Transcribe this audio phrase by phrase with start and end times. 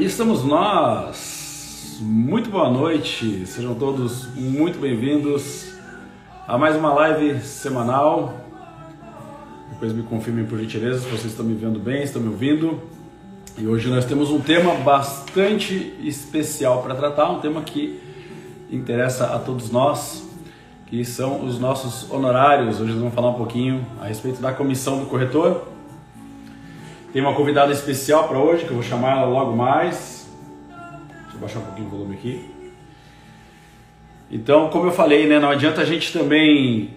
[0.00, 1.98] Aí estamos nós.
[2.00, 5.74] Muito boa noite, sejam todos muito bem-vindos
[6.48, 8.40] a mais uma live semanal.
[9.72, 12.80] Depois me confirmem por gentileza se vocês estão me vendo bem, estão me ouvindo.
[13.58, 18.00] E hoje nós temos um tema bastante especial para tratar, um tema que
[18.70, 20.26] interessa a todos nós,
[20.86, 22.80] que são os nossos honorários.
[22.80, 25.68] Hoje nós vamos falar um pouquinho a respeito da comissão do corretor
[27.12, 30.28] tem uma convidada especial para hoje, que eu vou chamar ela logo mais.
[31.22, 32.50] Deixa eu baixar um pouquinho o volume aqui.
[34.30, 36.90] Então, como eu falei, né, não adianta a gente também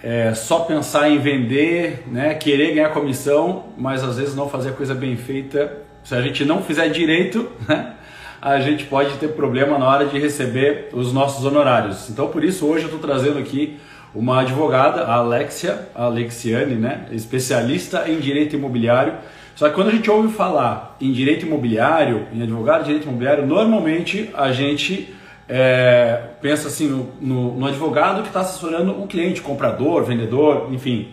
[0.00, 4.72] é, só pensar em vender, né, querer ganhar comissão, mas às vezes não fazer a
[4.72, 5.78] coisa bem feita.
[6.04, 7.94] Se a gente não fizer direito, né,
[8.40, 12.08] a gente pode ter problema na hora de receber os nossos honorários.
[12.08, 13.78] Então, por isso, hoje eu estou trazendo aqui
[14.14, 19.14] uma advogada, a Alexia, a Alexiane, né, especialista em direito imobiliário
[19.56, 23.46] só que quando a gente ouve falar em direito imobiliário, em advogado de direito imobiliário,
[23.46, 25.14] normalmente a gente
[25.48, 26.86] é, pensa assim
[27.20, 31.08] no, no, advogado que está assessorando o cliente, comprador, vendedor, enfim.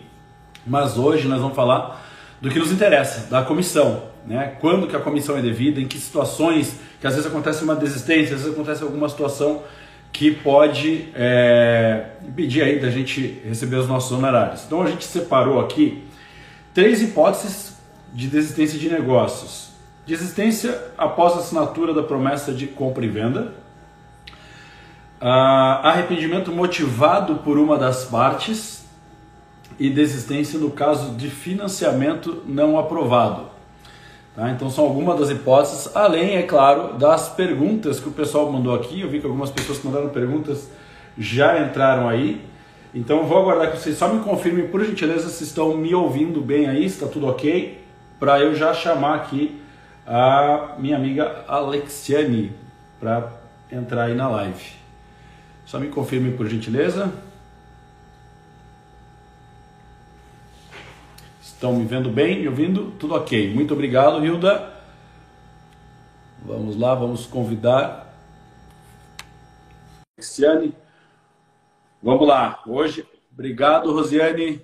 [0.68, 2.06] Mas hoje nós vamos falar
[2.42, 4.04] do que nos interessa, da comissão.
[4.28, 4.58] Né?
[4.60, 8.36] Quando que a comissão é devida, em que situações, que às vezes acontece uma desistência,
[8.36, 9.64] às vezes acontece alguma situação
[10.12, 14.64] que pode é, impedir aí da gente receber os nossos honorários.
[14.66, 16.04] Então a gente separou aqui
[16.74, 17.73] três hipóteses
[18.14, 19.70] de desistência de negócios.
[20.06, 23.54] Desistência após a assinatura da promessa de compra e venda.
[25.20, 28.86] Uh, arrependimento motivado por uma das partes
[29.80, 33.46] e desistência no caso de financiamento não aprovado.
[34.36, 34.52] Tá?
[34.52, 39.02] Então são algumas das hipóteses, além, é claro, das perguntas que o pessoal mandou aqui.
[39.02, 40.70] Eu vi que algumas pessoas que mandaram perguntas
[41.18, 42.42] já entraram aí.
[42.94, 46.68] Então vou aguardar que vocês só me confirmem, por gentileza, se estão me ouvindo bem
[46.68, 47.83] aí, se está tudo ok
[48.20, 49.62] para eu já chamar aqui
[50.06, 52.54] a minha amiga Alexiane
[53.00, 53.32] para
[53.72, 54.74] entrar aí na live.
[55.66, 57.12] Só me confirme por gentileza.
[61.42, 62.92] Estão me vendo bem, me ouvindo?
[63.00, 63.54] Tudo ok.
[63.54, 64.74] Muito obrigado, Hilda.
[66.46, 68.14] Vamos lá, vamos convidar
[70.18, 70.74] Alexiane.
[72.02, 72.62] Vamos lá.
[72.68, 74.62] Hoje, obrigado, Rosiane.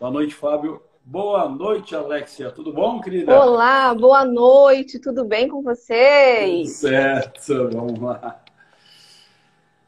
[0.00, 0.82] Boa noite, Fábio.
[1.04, 2.50] Boa noite, Alexia.
[2.50, 3.34] Tudo bom, querida?
[3.40, 5.00] Olá, boa noite.
[5.00, 6.80] Tudo bem com vocês?
[6.80, 8.40] Tudo certo, vamos lá.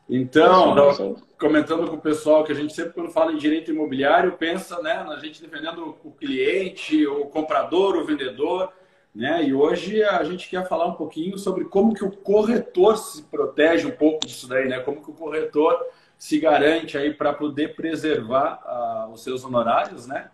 [0.08, 4.82] Então, comentando com o pessoal que a gente sempre, quando fala em direito imobiliário, pensa
[4.82, 8.72] né, na gente defendendo o cliente, o comprador, o vendedor.
[9.14, 9.44] Né?
[9.44, 13.86] E hoje a gente quer falar um pouquinho sobre como que o corretor se protege
[13.86, 14.80] um pouco disso daí, né?
[14.80, 15.78] Como que o corretor
[16.16, 20.30] se garante aí para poder preservar uh, os seus honorários, né?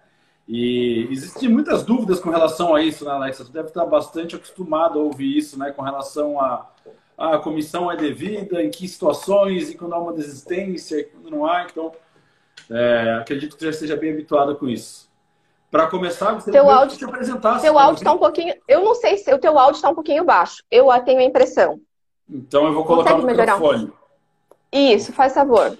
[0.48, 3.44] E existem muitas dúvidas com relação a isso, né, Alexa?
[3.44, 6.66] Você deve estar bastante acostumado a ouvir isso, né, com relação a,
[7.18, 11.44] a comissão é devida, em que situações, e quando há uma desistência, e quando não
[11.44, 11.64] há.
[11.64, 11.92] Então,
[12.70, 15.06] é, acredito que já esteja bem habituada com isso.
[15.70, 17.60] Para começar, você teu áudio, te apresentar.
[17.60, 18.54] Teu áudio está um pouquinho.
[18.66, 20.62] Eu não sei se o teu áudio está um pouquinho baixo.
[20.70, 21.78] Eu tenho a impressão.
[22.26, 23.92] Então eu vou colocar Consegue no microfone.
[24.72, 25.76] Isso, faz favor.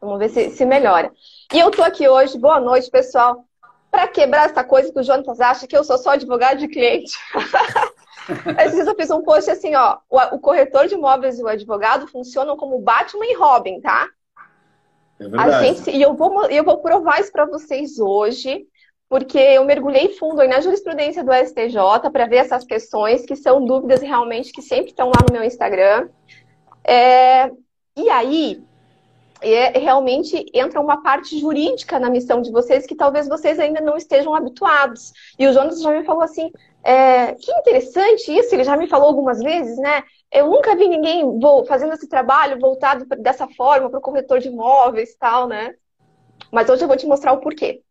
[0.00, 1.12] Vamos ver se, se melhora.
[1.52, 2.36] E eu tô aqui hoje.
[2.36, 3.44] Boa noite, pessoal
[3.94, 7.16] para quebrar essa coisa que o Jonatas acha que eu sou só advogado de cliente.
[8.58, 12.08] Às vezes eu fiz um post assim, ó, o, corretor de imóveis e o advogado
[12.08, 14.08] funcionam como Batman e Robin, tá?
[15.20, 15.54] É verdade.
[15.54, 18.66] A gente, e eu vou, eu vou provar isso para vocês hoje,
[19.08, 23.64] porque eu mergulhei fundo aí na jurisprudência do STJ para ver essas questões que são
[23.64, 26.08] dúvidas realmente que sempre estão lá no meu Instagram.
[26.82, 27.48] É,
[27.96, 28.60] e aí,
[29.52, 33.96] é, realmente entra uma parte jurídica na missão de vocês que talvez vocês ainda não
[33.96, 35.12] estejam habituados.
[35.38, 36.50] E o Jonas já me falou assim,
[36.82, 40.02] é, que interessante isso, ele já me falou algumas vezes, né?
[40.32, 41.24] Eu nunca vi ninguém
[41.66, 45.74] fazendo esse trabalho voltado dessa forma para o corretor de imóveis e tal, né?
[46.50, 47.82] Mas hoje eu vou te mostrar o porquê.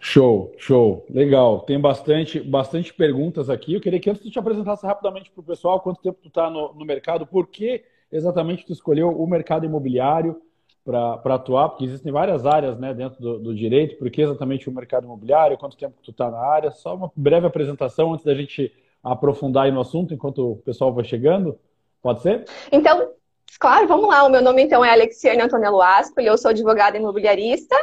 [0.00, 1.60] Show, show, legal.
[1.60, 3.74] Tem bastante, bastante perguntas aqui.
[3.74, 6.48] Eu queria que antes tu te apresentasse rapidamente para o pessoal quanto tempo tu está
[6.48, 10.40] no, no mercado, por que exatamente tu escolheu o mercado imobiliário
[10.84, 11.68] para atuar?
[11.68, 13.96] Porque existem várias áreas né, dentro do, do, direito.
[13.96, 15.58] Por que exatamente o mercado imobiliário?
[15.58, 16.70] Quanto tempo tu está na área?
[16.70, 18.72] Só uma breve apresentação antes da gente
[19.02, 21.58] aprofundar no assunto, enquanto o pessoal vai chegando.
[22.02, 22.44] Pode ser?
[22.72, 23.12] Então,
[23.58, 24.24] claro, vamos lá.
[24.24, 26.20] O meu nome, então, é Alexiane Antonello Asco.
[26.20, 27.76] Eu sou advogada imobiliarista.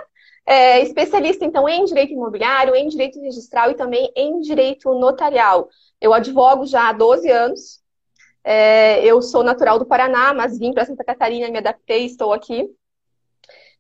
[0.47, 5.69] É, especialista, então, em direito imobiliário, em direito registral e também em direito notarial.
[5.99, 7.81] Eu advogo já há 12 anos,
[8.45, 12.69] é, eu sou natural do Paraná, mas vim para Santa Catarina, me adaptei, estou aqui.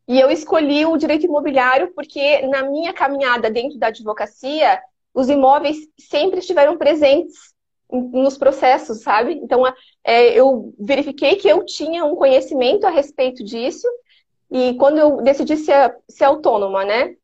[0.07, 4.81] E eu escolhi o direito imobiliário porque na minha caminhada dentro da advocacia,
[5.13, 7.53] os imóveis sempre estiveram presentes
[7.91, 9.33] nos processos, sabe?
[9.33, 9.63] Então,
[10.03, 13.87] é, eu verifiquei que eu tinha um conhecimento a respeito disso
[14.49, 17.15] e quando eu decidi ser, ser autônoma, né?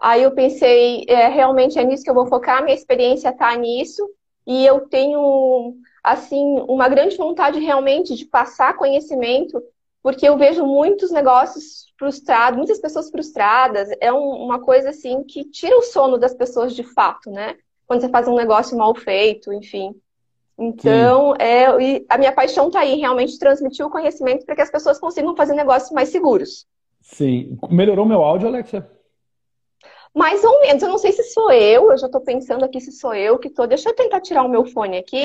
[0.00, 4.02] Aí eu pensei, é, realmente é nisso que eu vou focar, minha experiência está nisso
[4.46, 5.74] e eu tenho,
[6.06, 9.60] assim, uma grande vontade realmente de passar conhecimento,
[10.00, 15.42] porque eu vejo muitos negócios frustrados, muitas pessoas frustradas, é um, uma coisa, assim, que
[15.44, 17.56] tira o sono das pessoas de fato, né?
[17.88, 19.96] Quando você faz um negócio mal feito, enfim.
[20.56, 21.66] Então, é,
[22.08, 25.54] a minha paixão está aí, realmente transmitir o conhecimento para que as pessoas consigam fazer
[25.54, 26.68] negócios mais seguros.
[27.02, 27.58] Sim.
[27.68, 28.88] Melhorou meu áudio, Alexia?
[30.14, 30.82] Mais ou menos.
[30.82, 33.48] Eu não sei se sou eu, eu já estou pensando aqui se sou eu que
[33.48, 33.66] estou.
[33.66, 35.24] Deixa eu tentar tirar o meu fone aqui.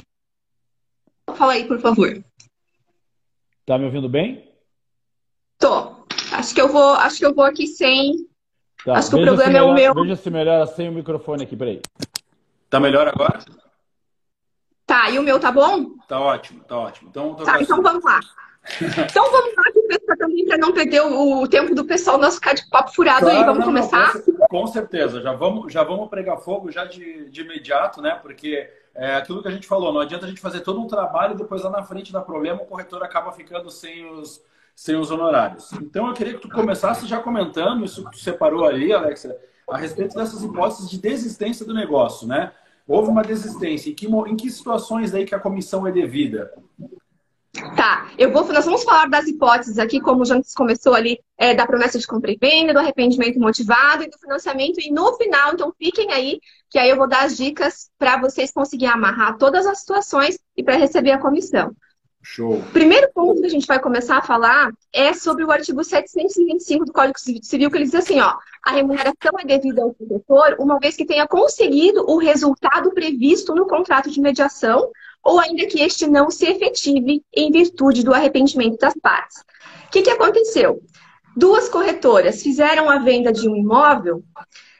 [1.36, 2.24] Fala aí, por favor.
[3.66, 4.50] Tá me ouvindo bem?
[5.57, 6.06] Tô.
[6.31, 8.28] Acho que eu vou, acho que eu vou aqui sem.
[8.86, 8.98] Tá.
[8.98, 10.04] Acho que veja o problema melhor, é o meu.
[10.04, 11.81] Veja se melhora sem o microfone aqui, peraí.
[12.69, 13.39] Tá melhor agora?
[14.86, 15.98] Tá, e o meu tá bom?
[16.07, 17.10] Tá ótimo, tá ótimo.
[17.10, 18.19] Então, tá, então vamos lá.
[18.81, 22.54] então vamos lá pessoal também para não perder o, o, tempo do pessoal não ficar
[22.54, 23.44] de papo furado claro, aí.
[23.44, 24.13] Vamos não, começar?
[24.28, 28.18] Não, com certeza, já vamos, já vamos pregar fogo já de, de imediato, né?
[28.22, 31.34] Porque é aquilo que a gente falou, não adianta a gente fazer todo um trabalho
[31.34, 34.44] e depois lá na frente dá problema, o corretor acaba ficando sem os,
[34.76, 35.72] sem os honorários.
[35.74, 39.38] Então eu queria que tu começasse já comentando, isso que tu separou ali, Alexa,
[39.70, 42.52] a respeito dessas hipóteses de desistência do negócio, né?
[42.88, 46.52] houve uma desistência, em que, em que situações aí que a comissão é devida?
[47.75, 51.68] Tá, eu vou, nós vamos falar das hipóteses aqui, como já começou ali, é, da
[51.68, 54.80] promessa de compra e venda, do arrependimento motivado e do financiamento.
[54.80, 56.39] E no final, então fiquem aí,
[56.69, 60.63] que aí eu vou dar as dicas para vocês conseguirem amarrar todas as situações e
[60.63, 61.75] para receber a comissão.
[62.24, 62.62] Show.
[62.71, 66.94] Primeiro ponto que a gente vai começar a falar é sobre o artigo 725 do
[66.94, 70.95] Código Civil, que ele diz assim, ó, a remuneração é devida ao corretor uma vez
[70.95, 74.89] que tenha conseguido o resultado previsto no contrato de mediação
[75.23, 79.39] ou ainda que este não se efetive em virtude do arrependimento das partes.
[79.88, 80.81] O que, que aconteceu?
[81.35, 84.23] Duas corretoras fizeram a venda de um imóvel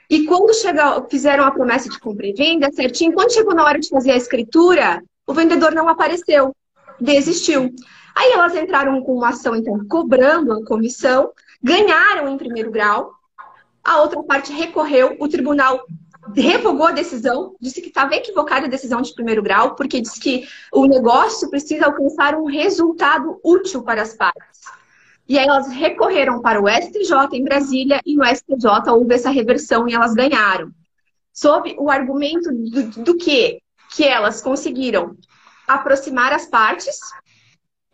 [0.10, 3.80] e quando chegou, fizeram a promessa de compra e venda certinho, quando chegou na hora
[3.80, 6.54] de fazer a escritura, o vendedor não apareceu
[7.02, 7.74] desistiu.
[8.16, 13.12] Aí elas entraram com uma ação, então, cobrando a comissão, ganharam em primeiro grau,
[13.84, 15.84] a outra parte recorreu, o tribunal
[16.36, 20.48] revogou a decisão, disse que estava equivocada a decisão de primeiro grau, porque disse que
[20.72, 24.62] o negócio precisa alcançar um resultado útil para as partes.
[25.28, 29.88] E aí elas recorreram para o STJ em Brasília e no STJ houve essa reversão
[29.88, 30.72] e elas ganharam.
[31.34, 33.62] Sob o argumento do, do que?
[33.96, 35.16] Que elas conseguiram
[35.68, 37.00] aproximar as partes,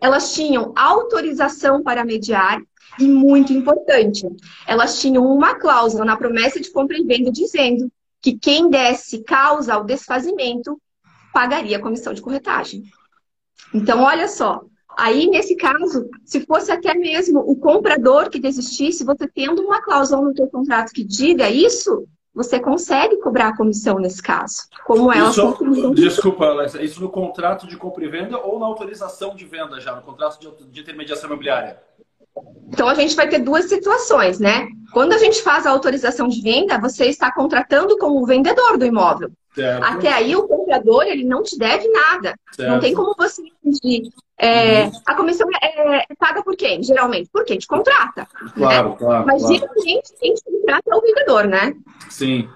[0.02, 2.60] elas tinham autorização para mediar
[3.00, 4.28] e, muito importante,
[4.66, 7.92] elas tinham uma cláusula na promessa de compra e venda dizendo
[8.22, 10.80] que quem desse causa ao desfazimento
[11.34, 12.84] pagaria a comissão de corretagem.
[13.74, 14.62] Então, olha só,
[14.98, 20.22] aí nesse caso, se fosse até mesmo o comprador que desistisse, você tendo uma cláusula
[20.22, 24.68] no seu contrato que diga isso, você consegue cobrar a comissão nesse caso.
[24.86, 25.42] Como ela isso,
[25.96, 29.96] Desculpa, Alexa, isso no contrato de compra e venda ou na autorização de venda já,
[29.96, 31.82] no contrato de, de intermediação imobiliária?
[32.70, 34.68] Então a gente vai ter duas situações, né?
[34.94, 39.32] Quando a gente faz a autorização de venda, você está contratando como vendedor do imóvel.
[39.54, 39.84] Certo.
[39.84, 42.36] Até aí o comprador ele não te deve nada.
[42.52, 42.70] Certo.
[42.70, 44.12] Não tem como você pedir.
[44.40, 46.84] É, a comissão é, é, paga por quem?
[46.84, 48.28] Geralmente por quem te contrata.
[48.54, 48.96] Claro, né?
[49.00, 49.26] claro.
[49.26, 49.56] Mas claro.
[49.56, 51.74] geralmente quem te contrata é o vendedor, né?
[52.10, 52.48] Sim.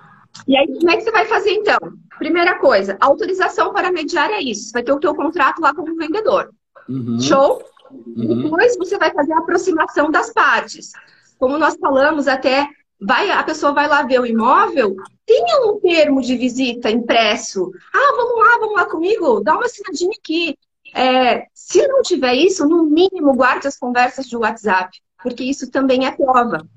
[0.48, 1.79] E aí, como é que você vai fazer então?
[2.17, 4.72] Primeira coisa, autorização para mediar é isso.
[4.72, 6.51] Vai ter o teu contrato lá como vendedor.
[6.88, 7.20] Uhum.
[7.20, 7.63] Show?
[7.93, 8.43] Uhum.
[8.43, 10.91] Depois você vai fazer a aproximação das partes.
[11.38, 12.67] Como nós falamos até
[13.00, 14.95] vai, a pessoa vai lá ver o imóvel,
[15.25, 17.71] tenha um termo de visita impresso.
[17.93, 20.55] Ah, vamos lá, vamos lá comigo, dá uma assinadinha aqui.
[20.93, 26.05] É, se não tiver isso, no mínimo guarde as conversas de WhatsApp, porque isso também
[26.05, 26.67] é prova.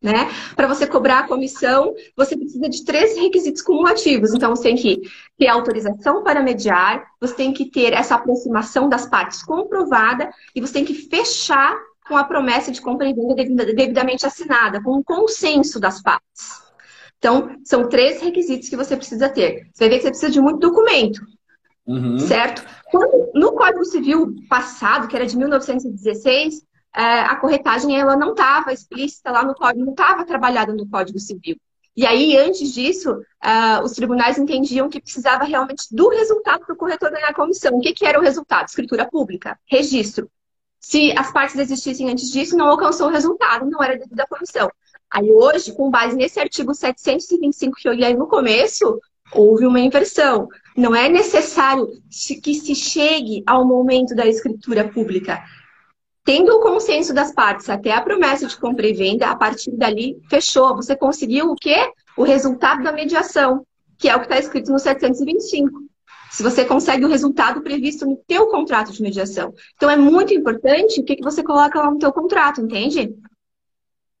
[0.00, 0.30] Né?
[0.54, 4.32] Para você cobrar a comissão, você precisa de três requisitos cumulativos.
[4.32, 5.00] Então, você tem que
[5.36, 10.72] ter autorização para mediar, você tem que ter essa aproximação das partes comprovada e você
[10.74, 11.76] tem que fechar
[12.06, 13.34] com a promessa de compra e venda
[13.74, 16.62] devidamente assinada, com o consenso das partes.
[17.18, 19.68] Então, são três requisitos que você precisa ter.
[19.72, 21.20] Você vai ver que você precisa de muito documento,
[21.86, 22.18] uhum.
[22.18, 22.64] certo?
[22.90, 28.72] Quando, no Código Civil passado, que era de 1916, é, a corretagem ela não estava
[28.72, 31.56] explícita lá no código, não estava trabalhada no Código Civil.
[31.96, 36.76] E aí, antes disso, uh, os tribunais entendiam que precisava realmente do resultado para o
[36.76, 37.76] corretor ganhar a comissão.
[37.76, 38.68] O que, que era o resultado?
[38.68, 40.30] Escritura pública, registro.
[40.78, 44.70] Se as partes existissem antes disso, não alcançou o resultado, não era devido à comissão.
[45.10, 49.00] Aí hoje, com base nesse artigo 725 que eu li aí no começo,
[49.32, 50.46] houve uma inversão.
[50.76, 51.88] Não é necessário
[52.44, 55.42] que se chegue ao momento da escritura pública.
[56.28, 60.20] Tendo o consenso das partes até a promessa de compra e venda, a partir dali
[60.28, 60.76] fechou.
[60.76, 61.90] Você conseguiu o quê?
[62.18, 63.64] O resultado da mediação,
[63.96, 65.84] que é o que está escrito no 725.
[66.30, 69.54] Se você consegue o resultado previsto no teu contrato de mediação.
[69.74, 73.10] Então é muito importante o que, que você coloca lá no teu contrato, entende?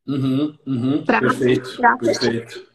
[0.06, 2.66] Uhum, uhum, pra, perfeito, pra perfeito.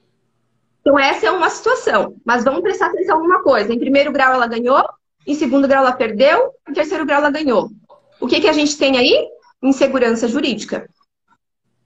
[0.82, 2.16] Então essa é uma situação.
[2.24, 3.74] Mas vamos prestar atenção numa coisa.
[3.74, 4.88] Em primeiro grau ela ganhou,
[5.26, 7.72] em segundo grau ela perdeu, em terceiro grau ela ganhou.
[8.24, 9.28] O que, que a gente tem aí?
[9.62, 10.90] Insegurança jurídica.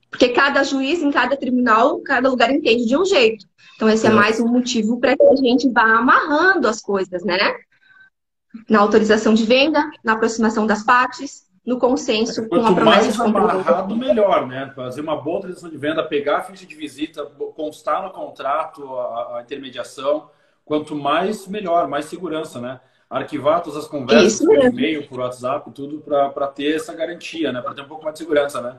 [0.08, 3.48] Porque cada juiz, em cada tribunal, cada lugar entende de um jeito.
[3.76, 7.40] Então, esse é, mais um motivo para que a gente vá amarrando as coisas, né?
[8.70, 13.16] Na autorização de venda, na aproximação das partes, no consenso Quanto com a promessa mais
[13.16, 14.72] de amarrado, melhor, né?
[14.76, 17.26] Fazer uma boa autorização de venda, pegar a ficha de visita,
[17.56, 20.30] constar no contrato a, a intermediação.
[20.64, 22.80] Quanto mais, melhor, mais segurança, né?
[23.10, 27.62] Arquivar todas as conversas por e-mail, por WhatsApp, tudo para ter essa garantia, né?
[27.62, 28.78] Para ter um pouco mais de segurança, né?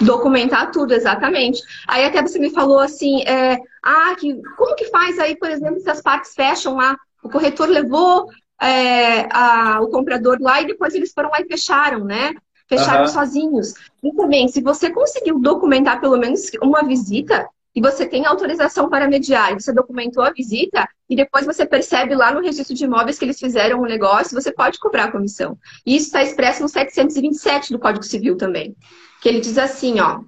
[0.00, 1.62] Documentar tudo, exatamente.
[1.86, 5.80] Aí até você me falou assim, é, ah, que, como que faz aí, por exemplo,
[5.80, 8.28] se as partes fecham lá, o corretor levou
[8.60, 12.34] é, a, o comprador lá e depois eles foram lá e fecharam, né?
[12.68, 13.08] Fecharam uhum.
[13.08, 13.74] sozinhos.
[14.02, 19.08] E também, se você conseguiu documentar pelo menos uma visita, e você tem autorização para
[19.08, 23.24] mediar, você documentou a visita, e depois você percebe lá no registro de imóveis que
[23.24, 25.56] eles fizeram o um negócio, você pode cobrar a comissão.
[25.86, 28.74] E isso está expresso no 727 do Código Civil também
[29.20, 30.20] que ele diz assim, ó.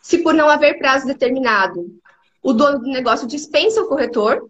[0.00, 1.86] Se por não haver prazo determinado,
[2.42, 4.48] o dono do negócio dispensa o corretor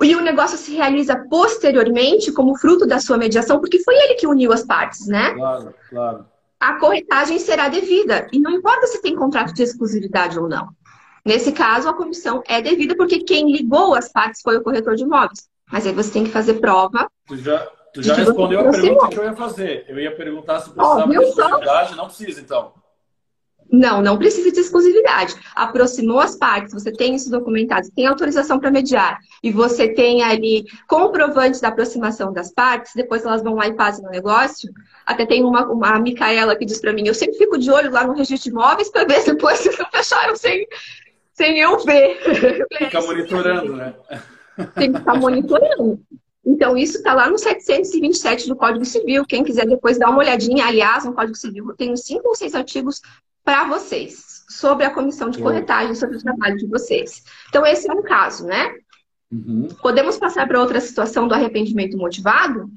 [0.00, 4.26] e o negócio se realiza posteriormente como fruto da sua mediação, porque foi ele que
[4.26, 5.34] uniu as partes, né?
[5.34, 6.26] Claro, claro.
[6.60, 8.26] A corretagem será devida.
[8.32, 10.68] E não importa se tem contrato de exclusividade ou não.
[11.24, 15.04] Nesse caso, a comissão é devida porque quem ligou as partes foi o corretor de
[15.04, 15.48] imóveis.
[15.70, 17.08] Mas aí você tem que fazer prova.
[17.26, 19.84] Tu já, Tu já respondeu a pergunta que eu ia fazer.
[19.88, 21.96] Eu ia perguntar se precisava oh, de exclusividade.
[21.96, 22.72] Não precisa, então.
[23.70, 25.34] Não, não precisa de exclusividade.
[25.54, 30.64] Aproximou as partes, você tem isso documentado, tem autorização para mediar, e você tem ali
[30.86, 34.70] comprovantes da aproximação das partes, depois elas vão lá e fazem o negócio.
[35.04, 38.06] Até tem uma, uma Micaela que diz para mim, eu sempre fico de olho lá
[38.06, 40.66] no registro de imóveis para ver se depois vocês não fecharam sem,
[41.34, 42.18] sem eu ver.
[42.78, 43.94] Fica monitorando, né?
[44.74, 46.00] Tem que ficar monitorando.
[46.44, 49.26] Então, isso está lá no 727 do Código Civil.
[49.26, 52.54] Quem quiser depois dar uma olhadinha, aliás, no Código Civil, eu tenho cinco ou seis
[52.54, 53.02] artigos
[53.48, 57.24] para vocês sobre a comissão de corretagem, sobre o trabalho de vocês.
[57.48, 58.74] Então, esse é um caso, né?
[59.32, 59.68] Uhum.
[59.80, 62.68] Podemos passar para outra situação do arrependimento motivado?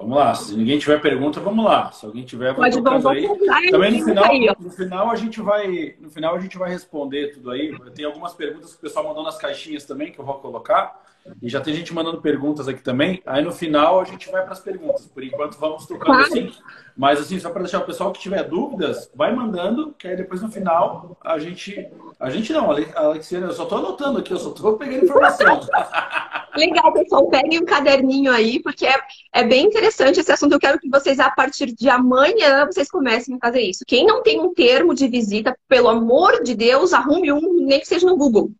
[0.00, 1.92] Vamos lá, se ninguém tiver pergunta, vamos lá.
[1.92, 3.70] Se alguém tiver, vai Pode, vamos, aí.
[3.70, 7.34] Também no final, aí, no final a gente vai, no final a gente vai responder
[7.34, 7.78] tudo aí.
[7.94, 11.02] Tem algumas perguntas que o pessoal mandou nas caixinhas também que eu vou colocar.
[11.42, 13.22] E já tem gente mandando perguntas aqui também.
[13.26, 15.06] Aí no final a gente vai para as perguntas.
[15.06, 16.22] Por enquanto vamos tocando claro.
[16.22, 16.50] assim.
[16.96, 20.40] Mas assim, só para deixar o pessoal que tiver dúvidas, vai mandando, que aí depois
[20.40, 21.88] no final a gente,
[22.18, 25.60] a gente não, a Alexiana, eu só estou anotando aqui, eu só estou pegando informação.
[26.56, 27.28] Legal, pessoal.
[27.28, 28.98] Peguem um caderninho aí, porque é,
[29.32, 30.52] é bem interessante esse assunto.
[30.52, 33.84] Eu quero que vocês, a partir de amanhã, vocês comecem a fazer isso.
[33.86, 37.86] Quem não tem um termo de visita, pelo amor de Deus, arrume um, nem que
[37.86, 38.50] seja no Google.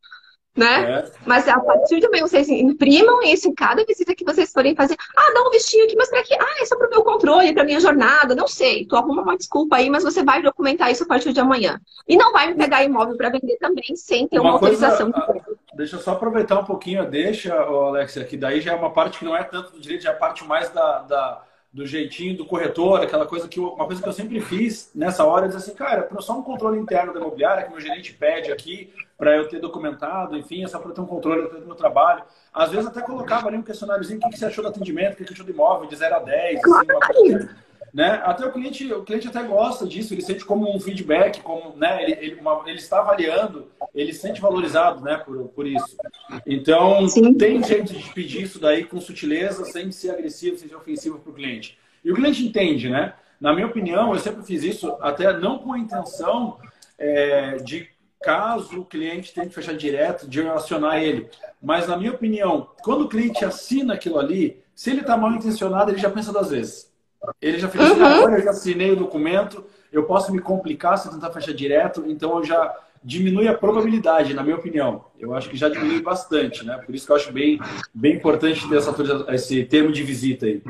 [0.56, 0.98] Né?
[0.98, 1.12] É.
[1.24, 4.96] Mas a partir de amanhã vocês imprimam isso em cada visita que vocês forem fazer.
[5.16, 6.36] Ah, dá um vestinho aqui, mas para quê?
[6.38, 8.34] Ah, é só para o meu controle, para minha jornada.
[8.34, 8.84] Não sei.
[8.84, 11.80] Tu arruma uma desculpa aí, mas você vai documentar isso a partir de amanhã.
[12.06, 15.12] E não vai me pegar imóvel para vender também sem ter uma, uma autorização.
[15.12, 15.49] Coisa,
[15.80, 19.24] Deixa eu só aproveitar um pouquinho, deixa, Alexia, que daí já é uma parte que
[19.24, 22.44] não é tanto do direito, já é a parte mais da, da do jeitinho do
[22.44, 25.58] corretor, aquela coisa que eu, uma coisa que eu sempre fiz nessa hora, é dizer
[25.58, 29.34] assim, cara, é só um controle interno da imobiliária que meu gerente pede aqui para
[29.34, 32.24] eu ter documentado, enfim, é só para ter um controle do meu trabalho.
[32.52, 35.16] Às vezes até colocava ali um questionáriozinho, o que, que você achou do atendimento, o
[35.16, 37.56] que, que achou do imóvel, de 0 a 10, assim, uma coisa
[37.92, 38.20] né?
[38.24, 42.02] Até o cliente, o cliente até gosta disso, ele sente como um feedback, como, né?
[42.02, 45.16] Ele, ele, uma, ele está avaliando, ele se sente valorizado, né?
[45.16, 45.96] Por, por isso.
[46.46, 47.34] Então, Sim.
[47.34, 51.30] tem jeito de pedir isso daí com sutileza, sem ser agressivo, sem ser ofensivo para
[51.30, 51.78] o cliente.
[52.04, 53.14] E o cliente entende, né?
[53.40, 56.58] Na minha opinião, eu sempre fiz isso até não com a intenção
[56.98, 57.88] é, de
[58.22, 61.28] caso o cliente tenha que fechar direto, de eu acionar ele.
[61.60, 65.90] Mas, na minha opinião, quando o cliente assina aquilo ali, se ele está mal intencionado,
[65.90, 66.89] ele já pensa duas vezes.
[67.40, 68.06] Ele já fez assim, uhum.
[68.06, 72.38] agora eu já assinei o documento, eu posso me complicar se tentar fechar direto, então
[72.38, 75.04] eu já diminui a probabilidade, na minha opinião.
[75.18, 76.78] Eu acho que já diminui bastante, né?
[76.84, 77.58] Por isso que eu acho bem,
[77.94, 78.94] bem importante ter essa,
[79.34, 80.62] esse termo de visita aí.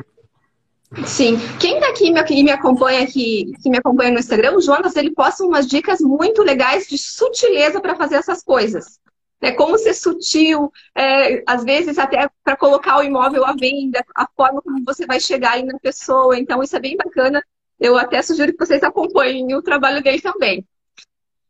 [1.04, 1.38] Sim.
[1.59, 2.09] Quem tá aqui
[2.40, 6.00] e me acompanha aqui, que me acompanha no Instagram, o Jonas, ele posta umas dicas
[6.00, 8.99] muito legais de sutileza para fazer essas coisas.
[9.40, 9.52] Né?
[9.52, 14.61] Como ser sutil, é, às vezes até para colocar o imóvel à venda, a forma
[14.62, 16.38] como você vai chegar aí na pessoa.
[16.38, 17.42] Então, isso é bem bacana.
[17.78, 20.66] Eu até sugiro que vocês acompanhem o trabalho dele também.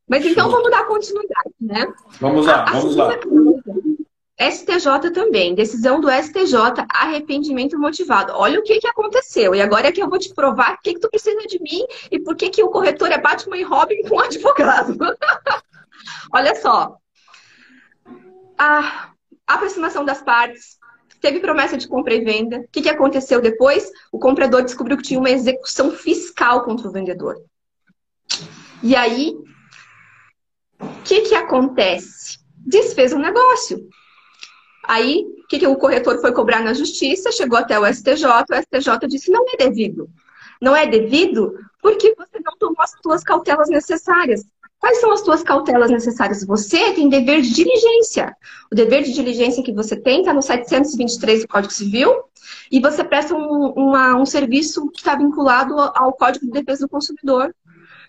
[0.09, 1.92] Mas então vamos dar continuidade, né?
[2.20, 3.11] Vamos lá, a, vamos lá.
[4.40, 6.56] STJ também, decisão do STJ,
[6.88, 8.32] arrependimento motivado.
[8.35, 9.54] Olha o que, que aconteceu.
[9.54, 11.85] E agora é que eu vou te provar o que, que tu precisa de mim
[12.11, 14.97] e por que, que o corretor é Batman e Robin com advogado.
[16.32, 16.97] Olha só.
[18.62, 19.14] A
[19.47, 20.79] aproximação das partes,
[21.19, 22.59] teve promessa de compra e venda.
[22.59, 23.90] O que, que aconteceu depois?
[24.12, 27.43] O comprador descobriu que tinha uma execução fiscal contra o vendedor.
[28.83, 29.35] E aí,
[30.79, 32.38] o que, que acontece?
[32.55, 33.88] Desfez um negócio.
[34.85, 37.33] Aí, o que, que o corretor foi cobrar na justiça?
[37.33, 40.07] Chegou até o STJ, o STJ disse: não é devido.
[40.61, 44.43] Não é devido porque você não tomou as suas cautelas necessárias.
[44.81, 46.43] Quais são as suas cautelas necessárias?
[46.45, 48.35] Você tem dever de diligência.
[48.73, 52.25] O dever de diligência que você tem está no 723 do Código Civil
[52.73, 56.89] e você presta um, uma, um serviço que está vinculado ao Código de Defesa do
[56.89, 57.55] Consumidor.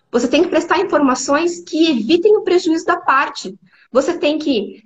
[0.09, 3.53] Você tem que prestar informações que evitem o prejuízo da parte.
[3.91, 4.81] Você tem que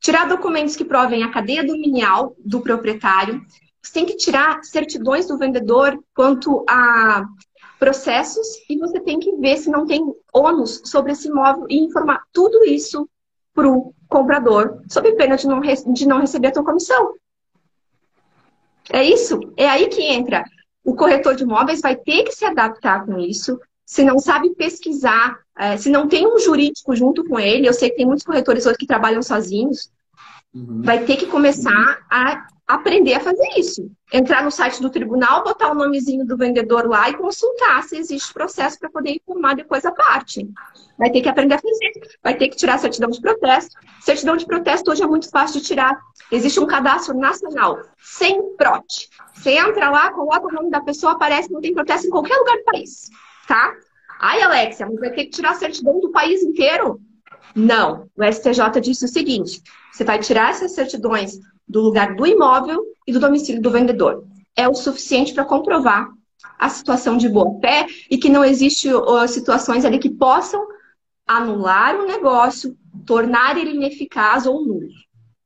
[0.00, 3.40] tirar documentos que provem a cadeia dominial do proprietário.
[3.80, 7.24] Você tem que tirar certidões do vendedor quanto a
[7.82, 10.00] processos e você tem que ver se não tem
[10.32, 13.08] ônus sobre esse imóvel e informar tudo isso
[13.52, 17.14] para o comprador, sob pena de não, de não receber a tua comissão.
[18.88, 19.40] É isso?
[19.56, 20.44] É aí que entra.
[20.84, 23.58] O corretor de imóveis vai ter que se adaptar com isso.
[23.84, 27.90] Se não sabe pesquisar, é, se não tem um jurídico junto com ele, eu sei
[27.90, 29.90] que tem muitos corretores hoje que trabalham sozinhos,
[30.54, 30.82] uhum.
[30.82, 32.46] vai ter que começar a
[32.92, 33.90] aprender a fazer isso.
[34.12, 38.34] Entrar no site do tribunal, botar o nomezinho do vendedor lá e consultar se existe
[38.34, 40.46] processo para poder informar depois a parte.
[40.98, 41.92] Vai ter que aprender a fazer.
[42.22, 43.74] Vai ter que tirar certidão de protesto.
[44.00, 45.98] Certidão de protesto hoje é muito fácil de tirar.
[46.30, 49.08] Existe um cadastro nacional, sem prote.
[49.34, 52.58] Você entra lá, coloca o nome da pessoa, aparece, não tem protesto em qualquer lugar
[52.58, 53.08] do país.
[53.48, 53.72] Tá?
[54.20, 57.00] Ai, Alexia, mas vai ter que tirar certidão do país inteiro?
[57.54, 58.08] Não.
[58.16, 61.38] O STJ disse o seguinte: você vai tirar essas certidões
[61.72, 64.24] do lugar do imóvel e do domicílio do vendedor.
[64.54, 66.10] É o suficiente para comprovar
[66.58, 68.88] a situação de boa fé e que não existe
[69.28, 70.64] situações ali que possam
[71.26, 74.88] anular o negócio, tornar ele ineficaz ou nulo.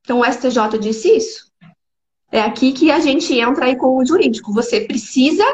[0.00, 1.46] Então o STJ disse isso.
[2.32, 4.52] É aqui que a gente entra aí com o jurídico.
[4.52, 5.44] Você precisa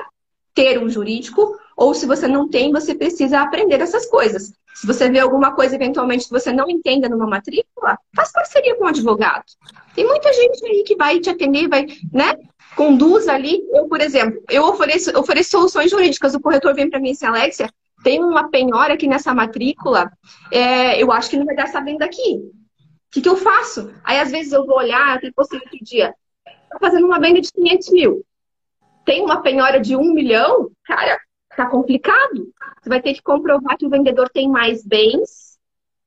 [0.55, 4.53] ter um jurídico ou se você não tem, você precisa aprender essas coisas.
[4.75, 8.85] Se você vê alguma coisa eventualmente que você não entenda numa matrícula, faz parceria com
[8.85, 9.45] um advogado.
[9.95, 12.37] Tem muita gente aí que vai te atender, vai, né?
[12.75, 13.63] Conduz ali.
[13.71, 16.35] Eu, por exemplo, eu ofereço, ofereço soluções jurídicas.
[16.35, 17.69] O corretor vem para mim e assim, Alexia,
[18.03, 20.11] tem uma penhora aqui nessa matrícula,
[20.51, 22.37] é, eu acho que não vai dar sabendo daqui.
[22.37, 22.53] O
[23.13, 23.93] que, que eu faço?
[24.03, 27.53] Aí, às vezes, eu vou olhar, até postei outro dia, tá fazendo uma venda de
[27.53, 28.25] 500 mil.
[29.05, 31.19] Tem uma penhora de um milhão, cara,
[31.57, 32.53] tá complicado.
[32.81, 35.59] Você vai ter que comprovar que o vendedor tem mais bens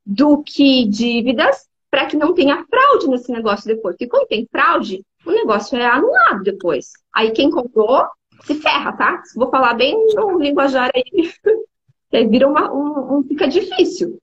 [0.06, 3.96] do que dívidas para que não tenha fraude nesse negócio depois.
[3.96, 6.92] Porque quando tem fraude, o negócio é anulado depois.
[7.14, 8.06] Aí quem comprou
[8.44, 9.24] se ferra, tá?
[9.36, 11.04] Vou falar bem no linguajar aí,
[12.14, 14.20] aí vira uma, um, um, fica difícil.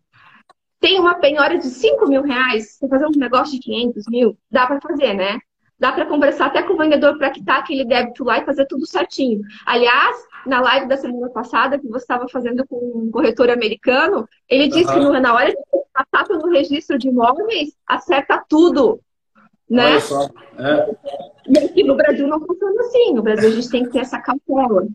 [0.79, 4.67] Tem uma penhora de 5 mil reais, você fazer um negócio de 500 mil, dá
[4.67, 5.39] para fazer, né?
[5.79, 8.87] Dá para conversar até com o vendedor para quitar aquele débito lá e fazer tudo
[8.87, 9.41] certinho.
[9.67, 14.69] Aliás, na live da semana passada, que você estava fazendo com um corretor americano, ele
[14.69, 15.13] disse uhum.
[15.13, 15.57] que na hora de
[15.93, 19.01] passar pelo registro de imóveis, acerta tudo.
[19.69, 19.93] Né?
[19.93, 20.29] Olha só.
[20.59, 20.97] É.
[21.49, 23.15] E aqui no Brasil não funciona assim.
[23.15, 24.87] No Brasil a gente tem que ter essa cautela.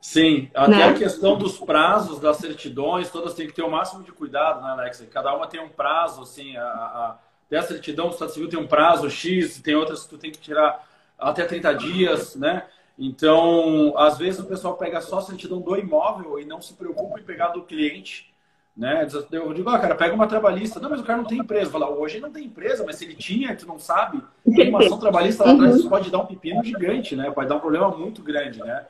[0.00, 0.84] Sim, até né?
[0.84, 4.70] a questão dos prazos das certidões, todas têm que ter o máximo de cuidado, né,
[4.70, 5.06] Alex?
[5.12, 7.18] Cada uma tem um prazo, assim, a, a,
[7.54, 10.38] a certidão do Estado Civil tem um prazo X, tem outras que tu tem que
[10.38, 12.64] tirar até 30 dias, né?
[13.02, 17.18] Então, às vezes o pessoal pega só a certidão do imóvel e não se preocupa
[17.18, 18.30] em pegar do cliente.
[18.76, 19.08] Né?
[19.32, 20.78] Eu digo, ah, cara, pega uma trabalhista.
[20.78, 21.70] Não, mas o cara não tem empresa.
[21.70, 24.22] Fala, hoje não tem empresa, mas se ele tinha, tu não sabe,
[24.54, 27.30] tem uma ação trabalhista lá atrás, isso pode dar um pepino gigante, né?
[27.30, 28.84] Pode dar um problema muito grande, né?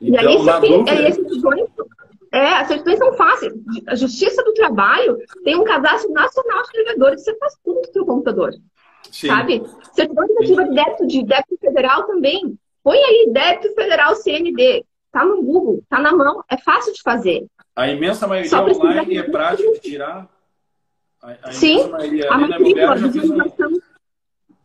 [0.00, 0.92] Então, e aí, na dúvida...
[2.32, 3.52] é, é, as certidões são fáceis.
[3.86, 8.06] A Justiça do Trabalho tem um cadastro nacional de devedores, você faz tudo no seu
[8.06, 8.54] computador.
[9.10, 9.28] Sim.
[9.28, 9.62] Sabe?
[9.92, 12.58] Certidão de débito de débito federal também.
[12.84, 14.84] Põe aí débito federal CND.
[15.10, 17.46] Tá no Google, tá na mão, é fácil de fazer.
[17.74, 20.28] A imensa maioria online é prático de tirar.
[21.22, 22.58] A, a Sim, maioria, a na
[23.10, 23.38] fiz um,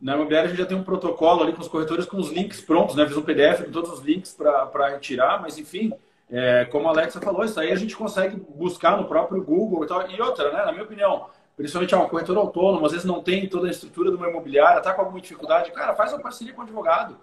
[0.00, 2.60] na imobiliária a gente já tem um protocolo ali com os corretores com os links
[2.60, 3.06] prontos, né?
[3.06, 5.92] Fiz um PDF com todos os links para retirar, mas enfim,
[6.28, 9.86] é, como a Alexa falou, isso aí a gente consegue buscar no próprio Google e
[9.86, 10.10] tal.
[10.10, 10.64] E outra, né?
[10.64, 14.10] Na minha opinião, principalmente é um corretor autônomo, às vezes não tem toda a estrutura
[14.10, 17.16] de uma imobiliária, está com alguma dificuldade, cara, faz uma parceria com o advogado.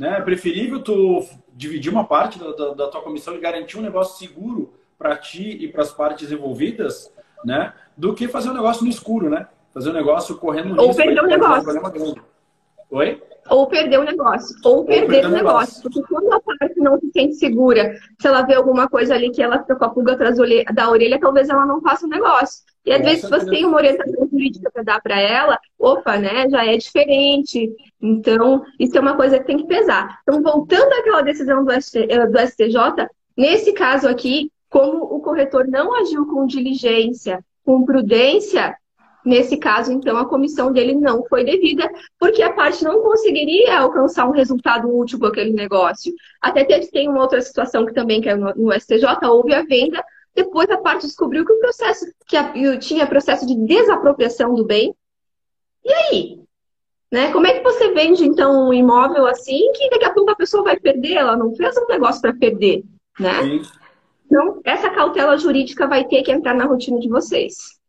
[0.00, 0.16] Né?
[0.16, 4.18] É preferível tu dividir uma parte da, da, da tua comissão e garantir um negócio
[4.18, 7.12] seguro para ti e para as partes envolvidas,
[7.44, 7.74] né?
[7.94, 9.46] Do que fazer um negócio no escuro, né?
[9.74, 12.22] Fazer um negócio correndo no Ou perder o negócio.
[12.90, 13.22] Oi?
[13.50, 14.56] Ou perder o negócio.
[14.64, 15.34] Ou, ou perder, o negócio.
[15.34, 15.82] negócio.
[15.82, 19.42] Porque quando a parte não se sente segura, se ela vê alguma coisa ali que
[19.42, 20.38] ela fica com a pulga atrás
[20.74, 22.64] da orelha, talvez ela não faça o negócio.
[22.86, 26.48] E às vezes, se você tem uma orientação jurídica para dar para ela, opa, né,
[26.48, 27.70] já é diferente.
[28.00, 30.18] Então, isso é uma coisa que tem que pesar.
[30.22, 35.94] Então, voltando àquela decisão do, ST, eh, STJ, nesse caso aqui, como o corretor não
[35.94, 38.74] agiu com diligência, com prudência,
[39.22, 41.86] Nesse caso, então, a comissão dele não foi devida,
[42.18, 46.10] porque a parte não conseguiria alcançar um resultado útil com aquele negócio.
[46.40, 50.02] Até tem uma outra situação que também é no STJ, houve a venda,
[50.42, 54.94] depois a parte descobriu que o processo, que a, tinha processo de desapropriação do bem.
[55.84, 56.40] E aí?
[57.12, 57.32] Né?
[57.32, 60.62] Como é que você vende, então, um imóvel assim que daqui a pouco a pessoa
[60.62, 61.14] vai perder?
[61.14, 62.84] Ela não fez um negócio para perder,
[63.18, 63.42] né?
[63.42, 63.62] Sim.
[64.26, 67.80] Então, essa cautela jurídica vai ter que entrar na rotina de vocês.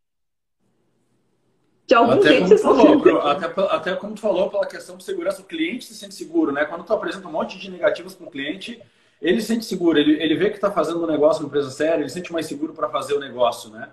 [1.86, 5.42] De algum até jeito como falou, até, até, como tu falou, pela questão de segurança,
[5.42, 6.66] o cliente se sente seguro, né?
[6.66, 8.82] Quando tu apresenta um monte de negativas para o cliente,
[9.22, 12.02] ele se sente seguro, ele, ele vê que está fazendo um negócio, uma empresa séria,
[12.02, 13.90] ele se sente mais seguro para fazer o negócio, né?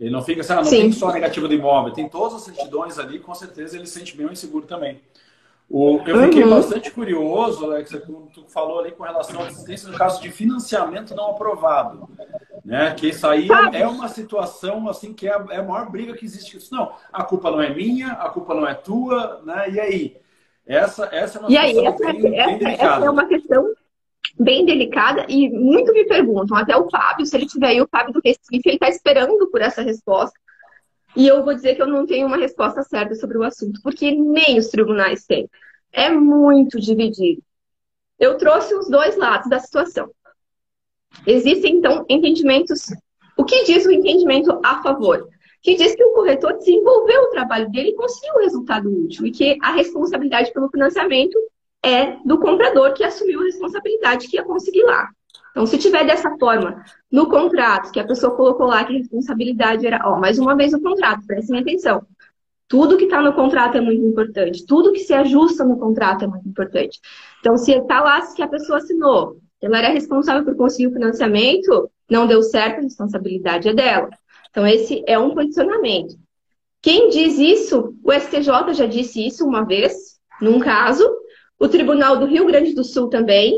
[0.00, 0.80] Ele não fica assim, ah, não Sim.
[0.80, 3.98] tem só a negativa do imóvel, tem todas as certidões ali, com certeza ele se
[3.98, 5.00] sente bem mais seguro também.
[5.70, 6.50] O, eu fiquei uhum.
[6.50, 11.14] bastante curioso, Alex, quando tu falou ali com relação à existência do caso de financiamento
[11.14, 12.08] não aprovado
[12.64, 12.94] né?
[12.94, 16.24] Que isso aí é uma situação assim que é a, é a maior briga que
[16.24, 16.58] existe.
[16.70, 19.70] Não, a culpa não é minha, a culpa não é tua, né?
[19.70, 20.16] E aí?
[20.64, 23.74] Essa, essa é uma e aí, essa, bem, essa, bem essa é uma questão
[24.38, 28.12] bem delicada e muito me perguntam, até o Fábio, se ele tiver aí, o Fábio
[28.12, 30.38] do Recife, ele está esperando por essa resposta.
[31.14, 34.10] E eu vou dizer que eu não tenho uma resposta certa sobre o assunto, porque
[34.10, 35.48] nem os tribunais têm.
[35.92, 37.42] É muito dividido.
[38.18, 40.10] Eu trouxe os dois lados da situação.
[41.26, 42.86] Existem, então, entendimentos.
[43.36, 45.28] O que diz o entendimento a favor?
[45.60, 49.30] Que diz que o corretor desenvolveu o trabalho dele e conseguiu o resultado útil, e
[49.30, 51.38] que a responsabilidade pelo financiamento
[51.84, 55.08] é do comprador que assumiu a responsabilidade que ia conseguir lá.
[55.50, 59.86] Então, se tiver dessa forma no contrato, que a pessoa colocou lá que a responsabilidade
[59.86, 62.06] era, ó, mais uma vez o contrato, prestem atenção.
[62.66, 64.64] Tudo que está no contrato é muito importante.
[64.64, 66.98] Tudo que se ajusta no contrato é muito importante.
[67.40, 71.90] Então, se está lá que a pessoa assinou, ela era responsável por conseguir o financiamento,
[72.10, 74.08] não deu certo, a responsabilidade é dela.
[74.50, 76.16] Então, esse é um posicionamento.
[76.80, 81.08] Quem diz isso, o STJ já disse isso uma vez, num caso,
[81.62, 83.56] o Tribunal do Rio Grande do Sul também,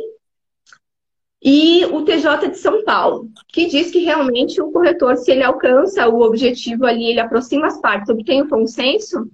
[1.43, 6.07] e o TJ de São Paulo, que diz que realmente o corretor, se ele alcança
[6.07, 9.27] o objetivo ali, ele aproxima as partes, obtém o consenso,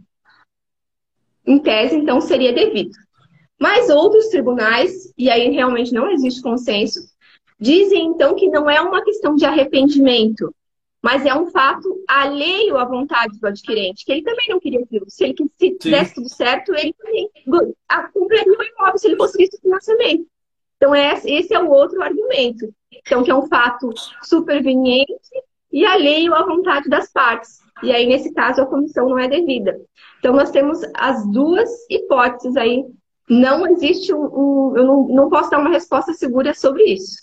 [1.45, 2.93] em tese, então, seria devido.
[3.59, 7.01] Mas outros tribunais, e aí realmente não existe consenso,
[7.59, 10.55] dizem então que não é uma questão de arrependimento,
[11.03, 15.07] mas é um fato alheio à vontade do adquirente, que ele também não queria aquilo.
[15.09, 17.31] Se ele se desse tudo certo, ele também
[18.13, 20.27] compraria o imóvel se ele conseguisse o financiamento.
[20.77, 22.73] Então, esse é o outro argumento.
[22.93, 23.91] Então, que é um fato
[24.23, 25.13] superveniente
[25.73, 27.61] e alheio à vontade das partes.
[27.83, 29.81] E aí, nesse caso, a comissão não é devida.
[30.19, 32.85] Então, nós temos as duas hipóteses aí
[33.31, 34.25] não existe um.
[34.25, 37.23] um eu não, não, posso dar uma resposta segura sobre isso.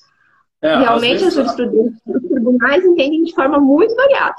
[0.62, 4.36] É, Realmente, dos tribunais entendem de forma muito variada.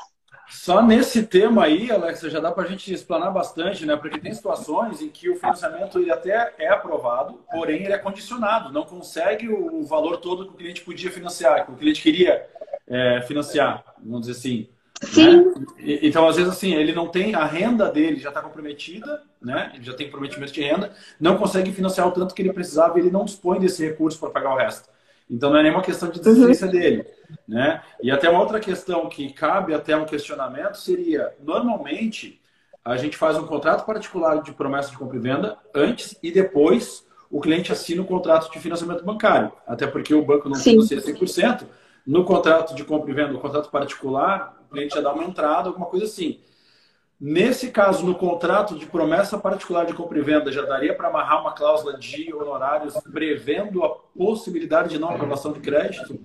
[0.48, 3.96] Só nesse tema aí, Alexa, já dá para a gente explanar bastante, né?
[3.96, 8.72] Porque tem situações em que o financiamento ele até é aprovado, porém ele é condicionado,
[8.72, 12.46] não consegue o valor todo que o cliente podia financiar, que o cliente queria
[12.86, 14.68] é, financiar, vamos dizer assim.
[15.02, 15.36] Sim.
[15.36, 15.54] Né?
[16.02, 19.70] Então, às vezes, assim, ele não tem, a renda dele já está comprometida, né?
[19.74, 23.02] Ele já tem comprometimento de renda, não consegue financiar o tanto que ele precisava e
[23.02, 24.88] ele não dispõe desse recurso para pagar o resto.
[25.30, 26.72] Então, não é nenhuma questão de desistência uhum.
[26.72, 27.06] dele,
[27.46, 27.82] né?
[28.02, 32.40] E até uma outra questão que cabe até um questionamento seria, normalmente,
[32.84, 37.06] a gente faz um contrato particular de promessa de compra e venda antes e depois
[37.30, 39.52] o cliente assina o contrato de financiamento bancário.
[39.66, 41.64] Até porque o banco não financia 100%.
[42.06, 45.68] No contrato de compra e venda, no contrato particular, o cliente já dá uma entrada,
[45.68, 46.40] alguma coisa assim.
[47.20, 51.40] Nesse caso, no contrato de promessa particular de compra e venda, já daria para amarrar
[51.40, 56.16] uma cláusula de honorários prevendo a possibilidade de não aprovação de crédito?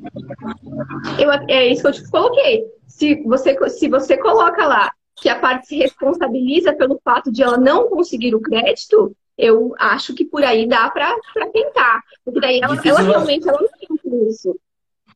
[1.19, 2.65] Eu, é isso que eu te coloquei.
[2.88, 7.58] Se você, se você coloca lá que a parte se responsabiliza pelo fato de ela
[7.58, 11.15] não conseguir o crédito, eu acho que por aí dá para
[11.51, 12.03] tentar.
[12.23, 14.56] Porque daí ela, ela realmente ela não tem isso.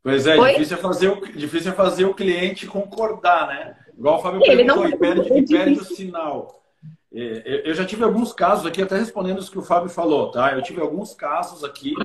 [0.02, 3.76] Pois é, difícil é, fazer o, difícil é fazer o cliente concordar, né?
[3.98, 4.90] Igual o Fábio ele perguntou, não...
[4.90, 6.64] e perde, e perde o sinal.
[7.14, 10.54] É, eu já tive alguns casos aqui, até respondendo isso que o Fábio falou, tá?
[10.54, 11.96] Eu tive alguns casos aqui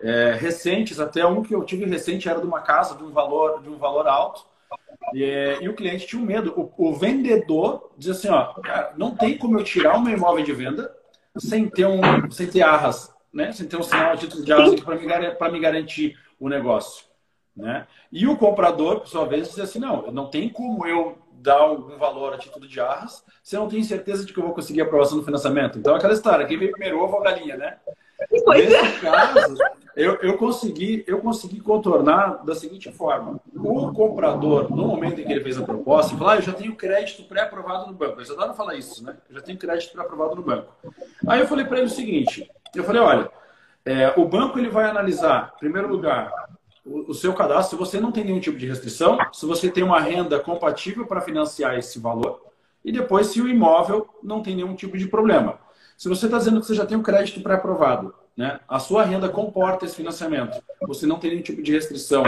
[0.00, 3.62] é, recentes, até um que eu tive recente era de uma casa de um valor,
[3.62, 4.44] de um valor alto,
[5.12, 6.52] e, é, e o cliente tinha um medo.
[6.56, 8.54] O, o vendedor dizia assim, ó,
[8.96, 10.92] não tem como eu tirar o meu imóvel de venda
[11.38, 13.52] sem ter um, sem ter arras, né?
[13.52, 17.04] Sem ter um sinal a título de arras para me, me garantir o negócio,
[17.54, 17.86] né?
[18.10, 21.96] E o comprador, por sua vez, dizia assim, não, não tem como eu dar algum
[21.96, 24.80] valor a título de arras se eu não tenho certeza de que eu vou conseguir
[24.80, 25.78] a aprovação do financiamento.
[25.78, 27.76] Então, aquela história, quem veio primeiro, ovo ou galinha, né?
[28.44, 29.00] Pois Nesse é.
[29.00, 29.54] caso,
[29.94, 33.40] eu, eu, consegui, eu consegui contornar da seguinte forma.
[33.54, 36.74] O comprador, no momento em que ele fez a proposta, falou, ah, eu já tenho
[36.74, 38.18] crédito pré-aprovado no banco.
[38.18, 39.16] Eles adoram falar isso, né?
[39.28, 40.74] Eu já tenho crédito pré-aprovado no banco.
[41.28, 43.30] Aí eu falei para ele o seguinte, eu falei, olha,
[43.84, 46.32] é, o banco ele vai analisar, em primeiro lugar,
[46.86, 49.82] o, o seu cadastro, se você não tem nenhum tipo de restrição, se você tem
[49.82, 52.40] uma renda compatível para financiar esse valor,
[52.84, 55.58] e depois se o imóvel não tem nenhum tipo de problema.
[55.96, 58.60] Se você está dizendo que você já tem um crédito pré-aprovado, né?
[58.68, 62.22] a sua renda comporta esse financiamento, você não tem nenhum tipo de restrição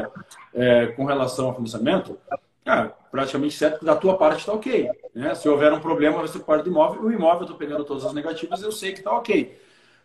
[0.52, 2.18] é, com relação ao financiamento,
[2.66, 4.90] ah, praticamente certo que da tua parte está ok.
[5.14, 5.34] Né?
[5.34, 8.62] Se houver um problema, você parte do imóvel, o imóvel, estou pegando todas as negativas,
[8.62, 9.56] eu sei que está ok.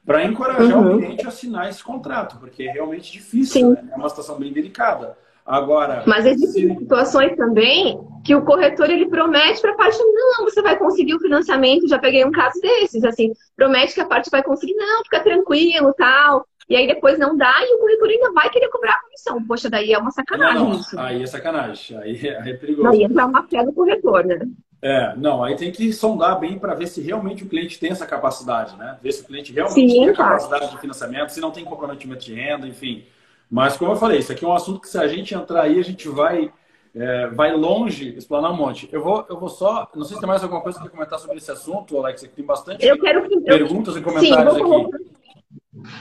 [0.05, 0.95] Para encorajar uhum.
[0.95, 3.89] o cliente a assinar esse contrato, porque é realmente difícil, né?
[3.91, 5.17] é uma situação bem delicada.
[5.45, 6.03] Agora.
[6.07, 6.79] Mas existem se...
[6.79, 11.19] situações também que o corretor ele promete para a parte, não, você vai conseguir o
[11.19, 11.87] financiamento.
[11.87, 15.93] Já peguei um caso desses, assim, promete que a parte vai conseguir, não, fica tranquilo,
[15.97, 16.45] tal.
[16.69, 19.43] E aí depois não dá e o corretor ainda vai querer cobrar a comissão.
[19.45, 20.99] Poxa, daí é uma sacanagem não, não.
[20.99, 22.87] Aí é sacanagem, aí é, aí é perigoso.
[22.87, 24.39] Aí entra uma fé do corretor, né?
[24.83, 28.05] É, não, aí tem que sondar bem para ver se realmente o cliente tem essa
[28.05, 28.97] capacidade, né?
[29.01, 32.25] Ver se o cliente realmente Sim, tem a capacidade de financiamento, se não tem comprometimento
[32.25, 33.05] de renda, enfim.
[33.49, 35.79] Mas, como eu falei, isso aqui é um assunto que se a gente entrar aí,
[35.79, 36.51] a gente vai,
[36.93, 38.89] é, vai longe explanar um monte.
[38.91, 39.89] Eu vou, eu vou só.
[39.95, 42.45] Não sei se tem mais alguma coisa para comentar sobre esse assunto, Alex, que tem
[42.45, 45.13] bastante eu quero, perguntas eu, e comentários sim, aqui.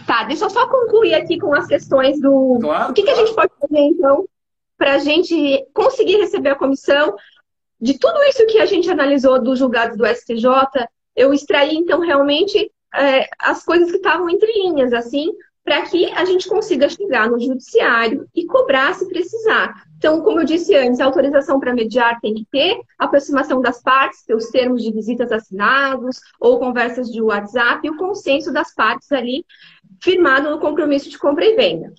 [0.08, 2.58] Tá, deixa eu só concluir aqui com as questões do.
[2.60, 3.16] Claro, o que, claro.
[3.16, 4.24] que a gente pode fazer, então,
[4.76, 7.14] para a gente conseguir receber a comissão?
[7.82, 10.46] De tudo isso que a gente analisou dos julgados do STJ,
[11.16, 15.32] eu extraí, então, realmente é, as coisas que estavam entre linhas, assim,
[15.64, 19.82] para que a gente consiga chegar no judiciário e cobrar se precisar.
[19.98, 24.24] Então, como eu disse antes, a autorização para mediar tem que ter, aproximação das partes,
[24.24, 29.10] ter os termos de visitas assinados ou conversas de WhatsApp e o consenso das partes
[29.10, 29.44] ali
[30.00, 31.92] firmado no compromisso de compra e venda.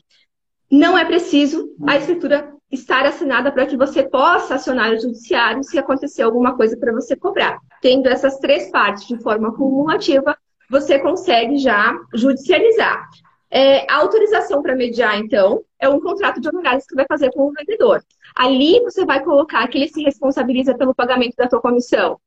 [0.71, 5.77] Não é preciso a escritura estar assinada para que você possa acionar o judiciário se
[5.77, 7.59] acontecer alguma coisa para você cobrar.
[7.81, 10.35] Tendo essas três partes de forma cumulativa,
[10.69, 13.07] você consegue já judicializar.
[13.51, 17.43] É, a autorização para mediar, então, é um contrato de honorários que vai fazer com
[17.43, 18.03] o vendedor.
[18.35, 22.19] Ali você vai colocar que ele se responsabiliza pelo pagamento da tua comissão.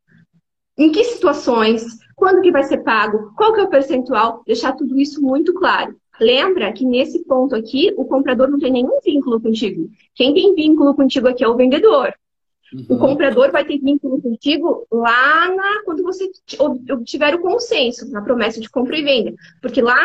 [0.79, 1.85] Em que situações?
[2.15, 3.33] Quando que vai ser pago?
[3.37, 4.43] Qual que é o percentual?
[4.47, 5.97] Deixar tudo isso muito claro.
[6.21, 9.91] Lembra que nesse ponto aqui, o comprador não tem nenhum vínculo contigo.
[10.15, 12.15] Quem tem vínculo contigo aqui é o vendedor.
[12.73, 12.87] Uhum.
[12.89, 16.31] O comprador vai ter vínculo contigo lá na, quando você
[16.91, 19.35] obtiver o consenso, na promessa de compra e venda.
[19.61, 19.99] Porque lá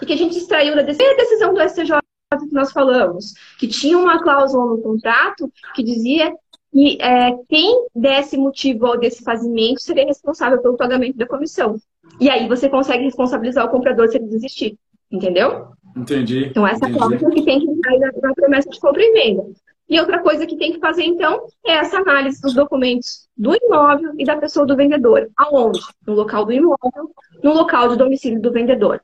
[0.00, 1.98] o que a gente extraiu da decisão do STJ
[2.38, 6.34] que nós falamos, que tinha uma cláusula no contrato que dizia
[6.72, 11.76] que é, quem desse motivo ao desfazimento seria responsável pelo pagamento da comissão.
[12.20, 14.76] E aí você consegue responsabilizar o comprador se ele desistir.
[15.14, 15.68] Entendeu?
[15.96, 16.46] Entendi.
[16.46, 16.98] Então, essa entendi.
[16.98, 19.44] cláusula que tem que entrar na, na promessa de compra e venda.
[19.88, 24.12] E outra coisa que tem que fazer, então, é essa análise dos documentos do imóvel
[24.18, 25.28] e da pessoa do vendedor.
[25.36, 25.80] Aonde?
[26.06, 27.10] No local do imóvel,
[27.42, 29.00] no local de domicílio do vendedor.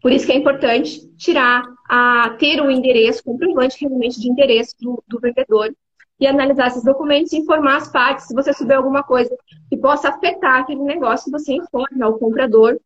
[0.00, 5.02] Por isso que é importante tirar, a, ter o endereço, comprovante realmente de endereço do,
[5.06, 5.74] do vendedor
[6.18, 8.26] e analisar esses documentos e informar as partes.
[8.26, 9.34] Se você souber alguma coisa
[9.68, 12.78] que possa afetar aquele negócio, você informa o comprador.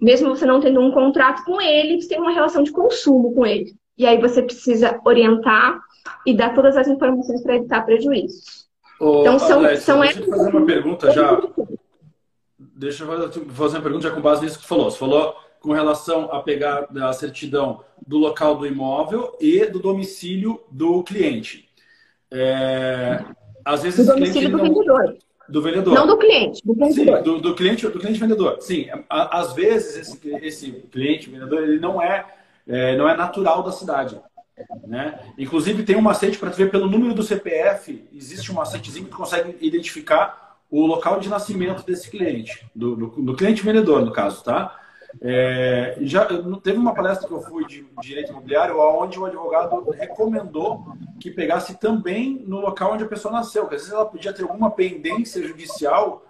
[0.00, 3.46] Mesmo você não tendo um contrato com ele, você tem uma relação de consumo com
[3.46, 3.74] ele.
[3.96, 5.80] E aí você precisa orientar
[6.26, 8.66] e dar todas as informações para evitar prejuízos.
[9.00, 11.42] Ô, então são, Alex, são deixa eu fazer uma pergunta já.
[12.58, 14.90] Deixa eu fazer uma pergunta já com base nisso que você falou.
[14.90, 20.60] Você falou com relação a pegar a certidão do local do imóvel e do domicílio
[20.70, 21.68] do cliente.
[22.30, 23.24] É,
[23.64, 24.64] às vezes do domicílio do não...
[24.64, 25.16] vendedor.
[25.48, 25.94] Do vendedor.
[25.94, 27.18] Não do cliente, do vendedor.
[27.18, 28.58] Sim, do, do cliente, do cliente vendedor.
[28.60, 32.26] Sim, às vezes esse, esse cliente vendedor ele não é,
[32.66, 34.20] é, não é natural da cidade.
[34.86, 35.18] Né?
[35.38, 39.56] Inclusive tem um macete para ver pelo número do CPF, existe um macetezinho que consegue
[39.60, 44.80] identificar o local de nascimento desse cliente, do, do, do cliente vendedor, no caso, tá?
[45.20, 46.26] É, já
[46.62, 50.84] teve uma palestra que eu fui de direito imobiliário onde o advogado recomendou
[51.18, 54.42] que pegasse também no local onde a pessoa nasceu, porque às vezes ela podia ter
[54.42, 56.22] alguma pendência judicial.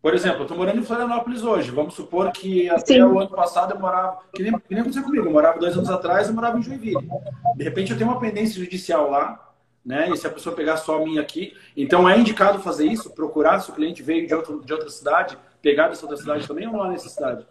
[0.00, 1.70] Por exemplo, eu estou morando em Florianópolis hoje.
[1.70, 3.02] Vamos supor que até Sim.
[3.02, 5.90] o ano passado eu morava, que nem, que nem aconteceu comigo, eu morava dois anos
[5.90, 7.08] atrás, eu morava em Joinville.
[7.56, 9.52] De repente eu tenho uma pendência judicial lá,
[9.84, 10.10] né?
[10.10, 13.60] E se a pessoa pegar só a minha aqui, então é indicado fazer isso, procurar
[13.60, 16.72] se o cliente veio de, outro, de outra cidade, pegar dessa outra cidade também ou
[16.72, 17.46] não há necessidade?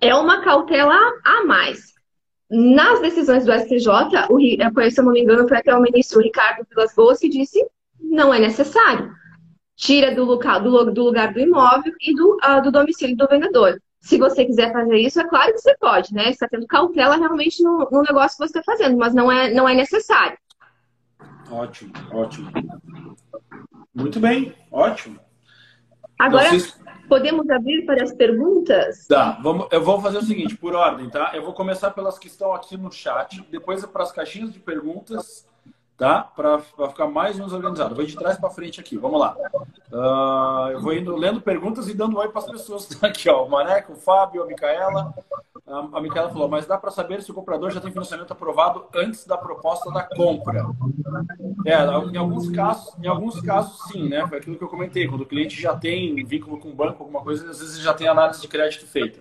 [0.00, 1.94] É uma cautela a mais.
[2.50, 3.88] Nas decisões do STJ,
[4.30, 7.28] o, eh, se eu não me engano, foi até o ministro Ricardo Vilas Boas que
[7.28, 7.62] disse
[8.00, 9.12] não é necessário.
[9.76, 13.80] Tira do, local, do, do lugar do imóvel e do, uh, do domicílio do vendedor.
[14.00, 16.24] Se você quiser fazer isso, é claro que você pode, né?
[16.24, 19.52] Você está tendo cautela realmente no, no negócio que você está fazendo, mas não é,
[19.52, 20.38] não é necessário.
[21.50, 22.50] Ótimo, ótimo.
[23.94, 25.18] Muito bem, ótimo.
[26.18, 26.78] Agora, Vocês...
[27.08, 29.06] podemos abrir para as perguntas?
[29.06, 31.32] Tá, vamos, eu vou fazer o seguinte, por ordem, tá?
[31.34, 34.60] Eu vou começar pelas que estão aqui no chat, depois é para as caixinhas de
[34.60, 35.48] perguntas
[35.98, 36.22] tá?
[36.22, 37.94] Para ficar mais ou menos organizado.
[37.94, 38.96] Vou de trás para frente aqui.
[38.96, 39.36] Vamos lá.
[39.92, 43.44] Uh, eu vou indo lendo perguntas e dando oi para as pessoas aqui, ó.
[43.44, 45.12] O Maneco, o Fábio, a Micaela.
[45.92, 49.26] A Micaela falou, mas dá para saber se o comprador já tem financiamento aprovado antes
[49.26, 50.66] da proposta da compra.
[51.66, 54.26] É, em alguns casos, em alguns casos sim, né?
[54.26, 55.06] Foi aquilo que eu comentei.
[55.06, 58.08] Quando o cliente já tem vínculo com o banco, alguma coisa, às vezes já tem
[58.08, 59.20] análise de crédito feita.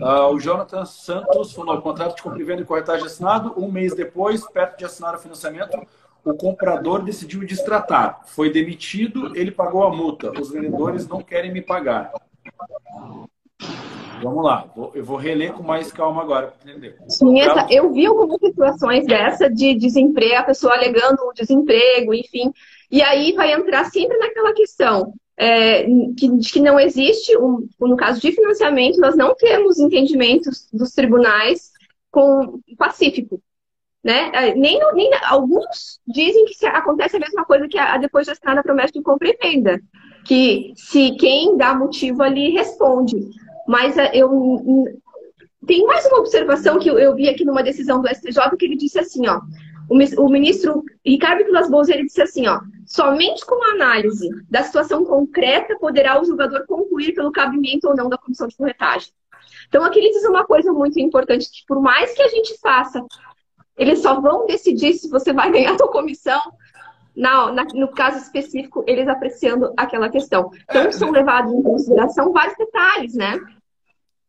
[0.00, 3.54] Uh, o Jonathan Santos falou: contrato de compra e venda e corretagem assinado.
[3.56, 5.78] Um mês depois, perto de assinar o financiamento,
[6.24, 8.20] o comprador decidiu destratar.
[8.26, 10.30] Foi demitido, ele pagou a multa.
[10.38, 12.12] Os vendedores não querem me pagar.
[14.22, 16.96] Vamos lá, eu vou reler com mais calma agora para entender.
[17.08, 22.52] Sim, essa, eu vi algumas situações dessa de desemprego, a pessoa alegando o desemprego, enfim.
[22.90, 25.84] E aí vai entrar sempre naquela questão é,
[26.18, 30.92] que, de que não existe, um, no caso de financiamento, nós não temos entendimentos dos
[30.92, 31.70] tribunais
[32.10, 33.40] com pacífico.
[34.04, 34.30] Né?
[34.34, 38.58] É, nem, nem, alguns dizem que acontece a mesma coisa que a, depois de assinar
[38.58, 39.80] a promessa de compra e venda.
[40.26, 43.16] Que se quem dá motivo ali responde.
[43.66, 44.28] Mas é, eu
[45.66, 48.98] tem mais uma observação que eu, vi aqui numa decisão do STJ que ele disse
[48.98, 49.40] assim, ó.
[49.88, 52.60] O, o ministro Ricardo Vilas Boas ele disse assim, ó.
[52.86, 58.08] Somente com a análise da situação concreta poderá o julgador concluir pelo cabimento ou não
[58.08, 59.12] da comissão de corretagem.
[59.68, 63.04] Então aqui ele diz uma coisa muito importante que por mais que a gente faça
[63.76, 66.40] eles só vão decidir se você vai ganhar a sua comissão
[67.16, 70.50] na, na, no caso específico, eles apreciando aquela questão.
[70.64, 71.20] Então, é, são né?
[71.20, 73.40] levados em consideração vários detalhes, né?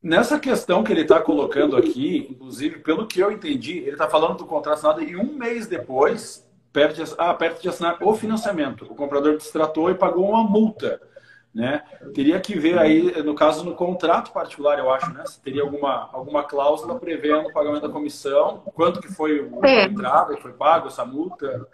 [0.01, 4.37] Nessa questão que ele está colocando aqui, inclusive, pelo que eu entendi, ele está falando
[4.37, 8.95] do contrato assinado e um mês depois, perto de, ah, de assinar o financiamento, o
[8.95, 10.99] comprador distratou e pagou uma multa
[11.53, 11.83] né?
[12.13, 15.25] Teria que ver aí, no caso, no contrato particular, eu acho, né?
[15.25, 19.83] Se teria alguma, alguma cláusula prevendo o pagamento da comissão, quanto que foi a é.
[19.83, 21.67] entrada, que foi pago essa multa.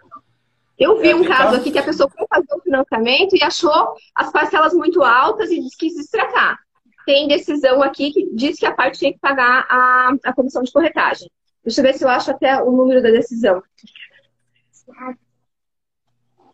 [0.78, 3.94] Eu vi é, um caso, aqui que a pessoa foi fazer o financiamento e achou
[4.14, 6.56] as parcelas muito altas e quis destratar.
[7.04, 10.70] Tem decisão aqui que diz que a parte tinha que pagar a, a comissão de
[10.70, 11.28] corretagem.
[11.64, 13.60] Deixa eu ver se eu acho até o número da decisão.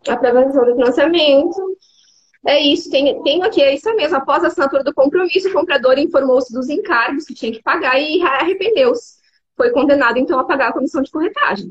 [0.08, 1.76] A prevenção do financiamento.
[2.46, 4.16] É isso, tem, tem aqui, é isso mesmo.
[4.16, 8.22] Após a assinatura do compromisso, o comprador informou-se dos encargos que tinha que pagar e
[8.22, 9.14] arrependeu-se.
[9.56, 11.70] Foi condenado, então, a pagar a comissão de corretagem.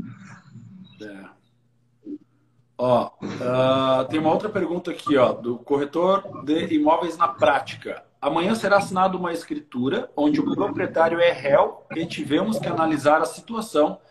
[2.86, 8.04] Ó, uh, tem uma outra pergunta aqui, ó, do corretor de imóveis na prática.
[8.20, 13.26] Amanhã será assinada uma escritura onde o proprietário é réu e tivemos que analisar a
[13.26, 14.02] situação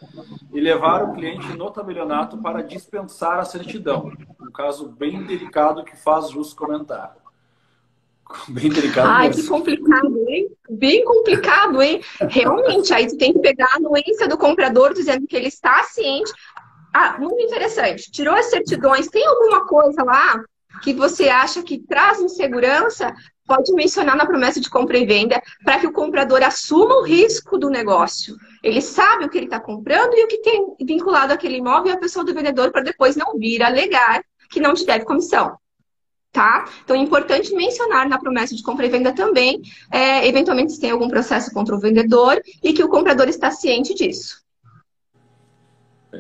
[0.55, 4.11] e levar o cliente no tabelionato para dispensar a certidão.
[4.41, 7.15] Um caso bem delicado que faz justo comentar.
[8.49, 9.09] Bem delicado.
[9.09, 9.43] Ai, mesmo.
[9.43, 10.51] que complicado, hein?
[10.71, 12.01] Bem complicado, hein?
[12.19, 16.33] Realmente, aí tu tem que pegar a anuência do comprador dizendo que ele está ciente.
[16.93, 18.11] Ah, muito interessante.
[18.11, 19.09] Tirou as certidões.
[19.09, 20.43] Tem alguma coisa lá
[20.83, 23.15] que você acha que traz insegurança?
[23.47, 27.59] pode mencionar na promessa de compra e venda para que o comprador assuma o risco
[27.59, 28.37] do negócio.
[28.63, 31.95] Ele sabe o que ele está comprando e o que tem vinculado àquele imóvel e
[31.95, 35.57] a pessoa do vendedor para depois não vir alegar que não te deve comissão.
[36.31, 36.65] Tá?
[36.83, 39.61] Então é importante mencionar na promessa de compra e venda também,
[39.91, 43.93] é, eventualmente se tem algum processo contra o vendedor e que o comprador está ciente
[43.93, 44.42] disso.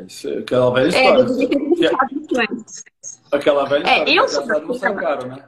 [0.06, 1.22] Isso, aquela velha história.
[3.30, 4.10] É, aquela velha história.
[4.10, 5.44] É, eu sou da caro, né?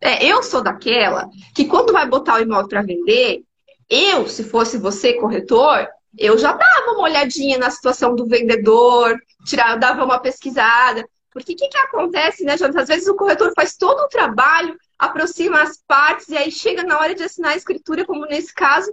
[0.00, 3.42] É, eu sou daquela que quando vai botar o imóvel para vender,
[3.88, 5.86] eu, se fosse você, corretor,
[6.18, 9.16] eu já dava uma olhadinha na situação do vendedor,
[9.46, 12.82] tirar, dava uma pesquisada, Porque o que, que acontece, né, Jonathan?
[12.82, 16.98] Às vezes o corretor faz todo o trabalho, aproxima as partes, e aí chega na
[16.98, 18.92] hora de assinar a escritura, como nesse caso,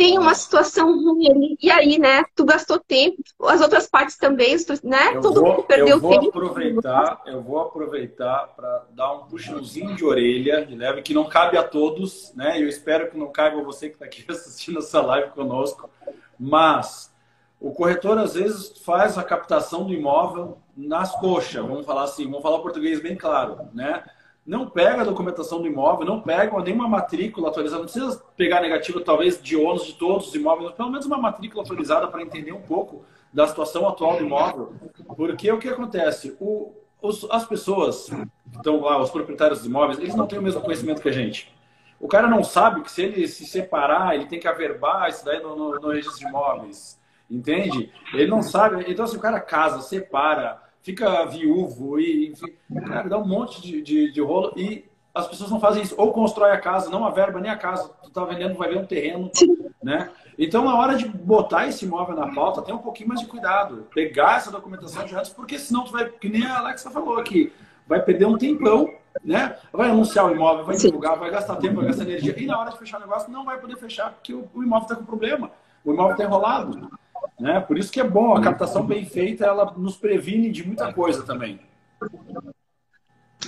[0.00, 1.58] tem uma situação ruim ali.
[1.60, 2.24] E aí, né?
[2.34, 5.16] Tu gastou tempo, as outras partes também, né?
[5.16, 6.28] Eu Todo vou, mundo perdeu eu vou tempo.
[6.30, 11.58] Aproveitar, eu vou aproveitar para dar um puxãozinho de orelha de leve que não cabe
[11.58, 12.58] a todos, né?
[12.58, 15.90] Eu espero que não caiba você que está aqui assistindo essa live conosco.
[16.38, 17.14] Mas
[17.60, 22.40] o corretor às vezes faz a captação do imóvel nas coxas, vamos falar assim, vamos
[22.40, 24.02] falar português bem claro, né?
[24.50, 29.00] Não pega a documentação do imóvel, não pega nenhuma matrícula atualizada, não precisa pegar negativa
[29.00, 32.50] talvez de ônus de todos os imóveis, mas pelo menos uma matrícula atualizada para entender
[32.50, 34.74] um pouco da situação atual do imóvel.
[35.16, 36.36] Porque o que acontece?
[36.40, 38.10] O, os, as pessoas
[38.50, 41.12] que estão lá, os proprietários dos imóveis, eles não têm o mesmo conhecimento que a
[41.12, 41.54] gente.
[42.00, 45.40] O cara não sabe que se ele se separar, ele tem que averbar isso daí
[45.40, 47.00] no, no, no registro de imóveis.
[47.30, 47.92] Entende?
[48.12, 48.84] Ele não sabe.
[48.88, 52.52] Então, se o cara casa, separa, fica viúvo e, enfim,
[52.86, 55.94] cara, dá um monte de, de, de, rolo e as pessoas não fazem isso.
[55.98, 57.90] Ou constrói a casa, não a verba nem a casa.
[58.02, 59.30] Tu tá vendendo, vai ver um terreno,
[59.82, 60.10] né?
[60.38, 63.86] Então, na hora de botar esse imóvel na pauta, tem um pouquinho mais de cuidado.
[63.94, 67.52] Pegar essa documentação de antes, porque senão tu vai, que nem a Alexa falou aqui,
[67.86, 68.90] vai perder um tempão,
[69.22, 69.58] né?
[69.72, 72.34] Vai anunciar o imóvel, vai divulgar, vai gastar tempo, vai gastar energia.
[72.40, 74.84] E na hora de fechar o negócio, não vai poder fechar, porque o, o imóvel
[74.84, 75.50] está com problema.
[75.84, 76.90] O imóvel está enrolado.
[77.38, 77.60] Né?
[77.60, 81.22] Por isso que é bom, a captação bem feita, ela nos previne de muita coisa
[81.22, 81.60] também.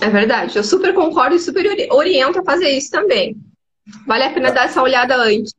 [0.01, 3.37] É verdade, eu super concordo e super oriento a fazer isso também.
[4.07, 5.53] Vale a pena dar essa olhada antes.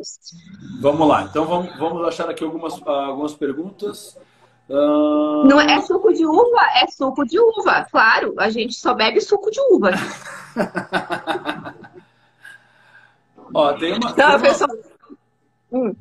[0.81, 4.19] Vamos lá, então vamos, vamos achar aqui algumas, algumas perguntas.
[4.69, 5.47] Uh...
[5.47, 6.63] Não é, suco de uva?
[6.83, 8.35] É suco de uva, claro.
[8.39, 9.91] A gente só bebe suco de uva.
[13.53, 14.09] Ó, tem uma.
[14.09, 14.41] Não, tem uma...
[14.41, 14.71] Pessoal...
[15.71, 15.95] Hum.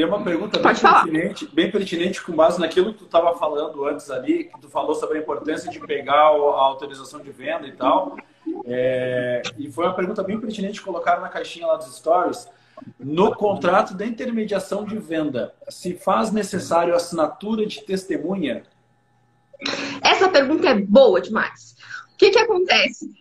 [0.00, 4.10] Tem uma pergunta bem pertinente, bem pertinente com base naquilo que tu estava falando antes
[4.10, 8.16] ali, que tu falou sobre a importância de pegar a autorização de venda e tal.
[8.64, 12.48] É, e foi uma pergunta bem pertinente colocar na caixinha lá dos stories.
[12.98, 18.62] No contrato da intermediação de venda, se faz necessário assinatura de testemunha?
[20.00, 21.76] Essa pergunta é boa demais.
[22.14, 23.19] O que, que acontece?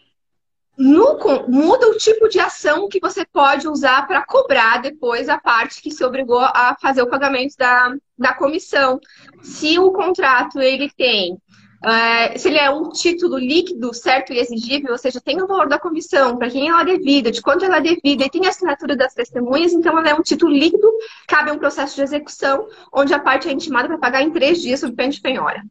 [0.81, 1.19] No,
[1.49, 5.91] muda o tipo de ação que você pode usar para cobrar depois a parte que
[5.91, 8.97] se obrigou a fazer o pagamento da, da comissão.
[9.41, 14.93] Se o contrato ele tem, uh, se ele é um título líquido, certo e exigível,
[14.93, 17.79] ou seja, tem o valor da comissão, para quem ela é devida, de quanto ela
[17.79, 20.89] é devida e tem a assinatura das testemunhas, então ela é um título líquido,
[21.27, 24.79] cabe um processo de execução, onde a parte é intimada para pagar em três dias
[24.79, 25.61] sob pena de penhora.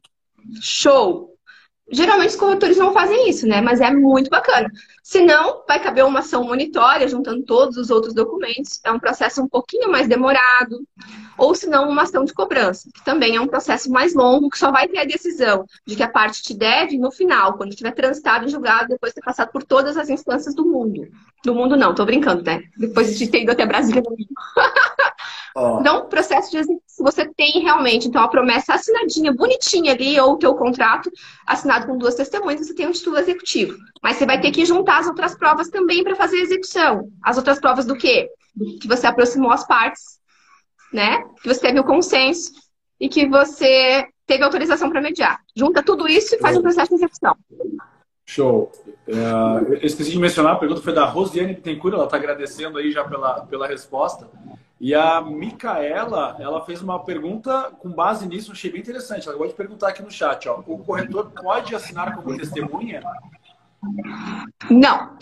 [0.61, 1.38] Show!
[1.91, 3.61] Geralmente os corretores não fazem isso, né?
[3.61, 4.69] Mas é muito bacana.
[5.03, 8.79] Se não, vai caber uma ação monitória, juntando todos os outros documentos.
[8.83, 10.85] É um processo um pouquinho mais demorado.
[11.37, 14.59] Ou se não, uma ação de cobrança, que também é um processo mais longo, que
[14.59, 17.93] só vai ter a decisão de que a parte te deve no final, quando tiver
[17.93, 21.07] transitado em julgado, depois de ter passado por todas as instâncias do mundo.
[21.43, 22.61] Do mundo não, tô brincando, né?
[22.77, 24.03] Depois de ter ido até Brasília.
[25.55, 25.77] Oh.
[25.79, 30.37] Então, processo de execução, você tem realmente, então, a promessa assinadinha, bonitinha ali, ou o
[30.37, 31.11] teu contrato
[31.45, 33.77] assinado com duas testemunhas, você tem um título executivo.
[34.01, 37.09] Mas você vai ter que juntar as outras provas também para fazer a execução.
[37.23, 38.29] As outras provas do quê?
[38.81, 40.19] Que você aproximou as partes,
[40.93, 41.23] né?
[41.41, 42.51] Que você teve o consenso
[42.99, 45.39] e que você teve autorização para mediar.
[45.55, 47.35] Junta tudo isso e faz um processo de execução.
[48.25, 48.71] Show.
[49.07, 52.91] Uh, eu esqueci de mencionar, a pergunta foi da Rosiane Bittencourt, ela está agradecendo aí
[52.91, 54.29] já pela, pela resposta.
[54.79, 59.27] E a Micaela, ela fez uma pergunta com base nisso, achei bem interessante.
[59.27, 60.63] Ela pode perguntar aqui no chat, ó.
[60.65, 63.03] O corretor pode assinar como testemunha?
[64.69, 65.17] Não.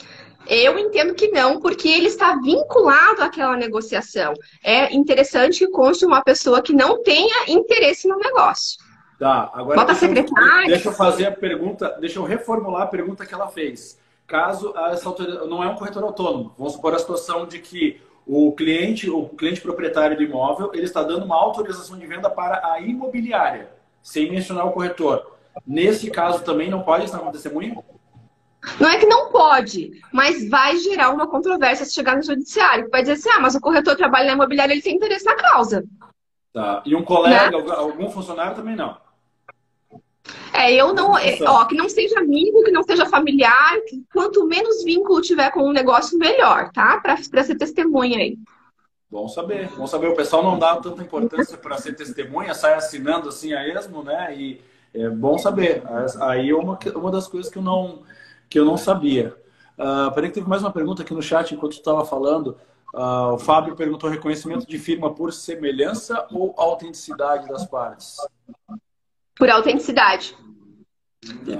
[0.47, 4.34] Eu entendo que não, porque ele está vinculado àquela negociação.
[4.64, 8.80] É interessante que conste uma pessoa que não tenha interesse no negócio.
[9.20, 10.68] Tá, agora Bota deixa, secretária.
[10.68, 13.99] deixa eu fazer a pergunta, deixa eu reformular a pergunta que ela fez.
[14.28, 15.10] Caso essa
[15.47, 19.61] não é um corretor autônomo, vamos supor a situação de que o cliente, o cliente
[19.61, 23.69] proprietário do imóvel, ele está dando uma autorização de venda para a imobiliária,
[24.03, 25.38] sem mencionar o corretor.
[25.65, 27.82] Nesse caso também não pode estar com testemunha?
[28.80, 32.89] Não é que não pode, mas vai gerar uma controvérsia se chegar no judiciário.
[32.91, 35.86] Vai dizer assim, ah, mas o corretor trabalha na imobiliária, ele tem interesse na causa.
[36.53, 36.82] Tá.
[36.86, 37.73] E um colega, né?
[37.75, 38.97] algum funcionário também não?
[40.58, 41.16] É, eu não.
[41.16, 45.51] É, ó, que não seja amigo, que não seja familiar, que quanto menos vínculo tiver
[45.51, 46.99] com o um negócio, melhor, tá?
[46.99, 48.39] Para ser testemunha aí.
[49.10, 50.08] Bom saber, bom saber.
[50.08, 54.36] O pessoal não dá tanta importância para ser testemunha, sai assinando assim a esmo, né?
[54.36, 54.60] E
[54.95, 55.84] é bom saber.
[56.22, 58.01] Aí é uma, uma das coisas que eu não,
[58.49, 59.36] que eu não sabia.
[59.78, 62.58] Uh, peraí que teve mais uma pergunta aqui no chat enquanto tu estava falando.
[62.95, 68.18] Uh, o Fábio perguntou reconhecimento de firma por semelhança ou autenticidade das partes?
[69.36, 70.36] Por autenticidade.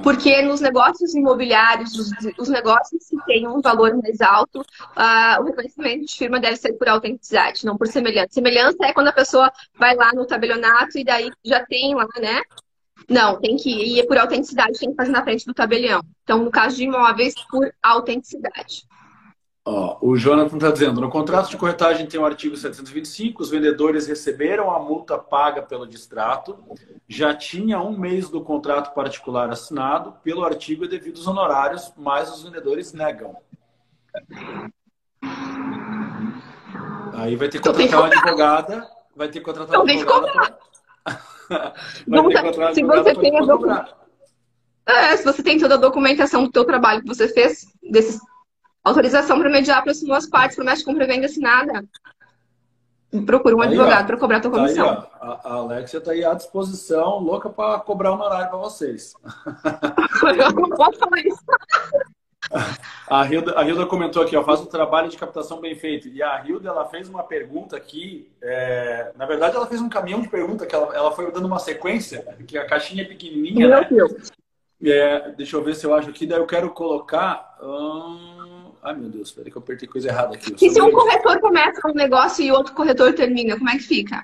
[0.04, 5.46] Porque nos negócios imobiliários, os, os, negócios que têm um valor mais alto, uh, o
[5.46, 8.30] reconhecimento de firma deve ser por autenticidade, não por semelhança.
[8.32, 12.42] Semelhança é quando a pessoa vai lá no tabelionato e daí já tem lá, né?
[13.10, 16.02] Não, tem que ir por autenticidade, tem que fazer na frente do tabelião.
[16.24, 18.84] Então, no caso de imóveis, por autenticidade.
[19.70, 24.08] Ó, o Jonathan está dizendo: no contrato de corretagem tem o artigo 725, os vendedores
[24.08, 26.58] receberam a multa paga pelo distrato,
[27.06, 32.34] já tinha um mês do contrato particular assinado, pelo artigo é devido os honorários, mas
[32.34, 33.36] os vendedores negam.
[37.14, 40.58] Aí vai ter que contratar uma advogada, vai ter que contratar uma advogada.
[41.04, 41.74] Pra...
[42.08, 43.70] vai ter que contratar se você tem a docu...
[44.86, 48.18] é, se você tem toda a documentação do seu trabalho que você fez, desses
[48.88, 51.84] Autorização para mediar aproximou as partes, promessa de compra e venda assinada.
[53.26, 54.86] Procura um aí, advogado para cobrar a tua comissão.
[54.86, 58.58] Tá aí, a, a Alexia está aí à disposição, louca para cobrar um horário para
[58.58, 59.14] vocês.
[60.24, 61.44] Eu não posso falar isso.
[63.10, 66.08] A Hilda, a Hilda comentou aqui, ó, faz um trabalho de captação bem feito.
[66.08, 68.32] E a Hilda, ela fez uma pergunta aqui.
[68.42, 69.12] É...
[69.18, 72.26] Na verdade, ela fez um caminhão de pergunta que ela, ela foi dando uma sequência,
[72.48, 73.88] que a caixinha é pequenininha, Meu né?
[73.90, 74.32] Deus.
[74.82, 76.26] É, deixa eu ver se eu acho aqui.
[76.26, 77.58] Daí eu quero colocar.
[77.62, 78.37] Hum...
[78.88, 80.56] Ai, meu Deus, peraí que eu apertei coisa errada aqui.
[80.62, 84.24] E se um corretor começa um negócio e outro corretor termina, como é que fica?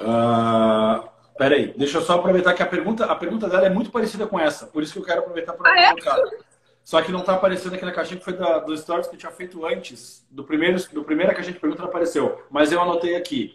[0.00, 1.08] Uh,
[1.38, 4.40] peraí, deixa eu só aproveitar que a pergunta, a pergunta dela é muito parecida com
[4.40, 5.90] essa, por isso que eu quero aproveitar para ah, é?
[5.90, 6.18] colocar.
[6.18, 6.38] É?
[6.82, 9.18] Só que não está aparecendo aqui na caixinha que foi da, do stories que eu
[9.20, 10.26] tinha feito antes.
[10.28, 12.42] Do primeiro, do primeiro que a gente pergunta não apareceu.
[12.50, 13.54] Mas eu anotei aqui.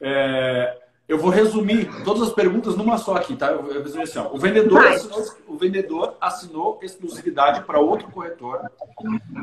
[0.00, 0.78] É,
[1.12, 3.48] eu vou resumir todas as perguntas numa só aqui, tá?
[3.48, 4.32] Eu vou resumir assim, ó.
[4.32, 8.62] O vendedor, assinou, o vendedor assinou exclusividade para outro corretor,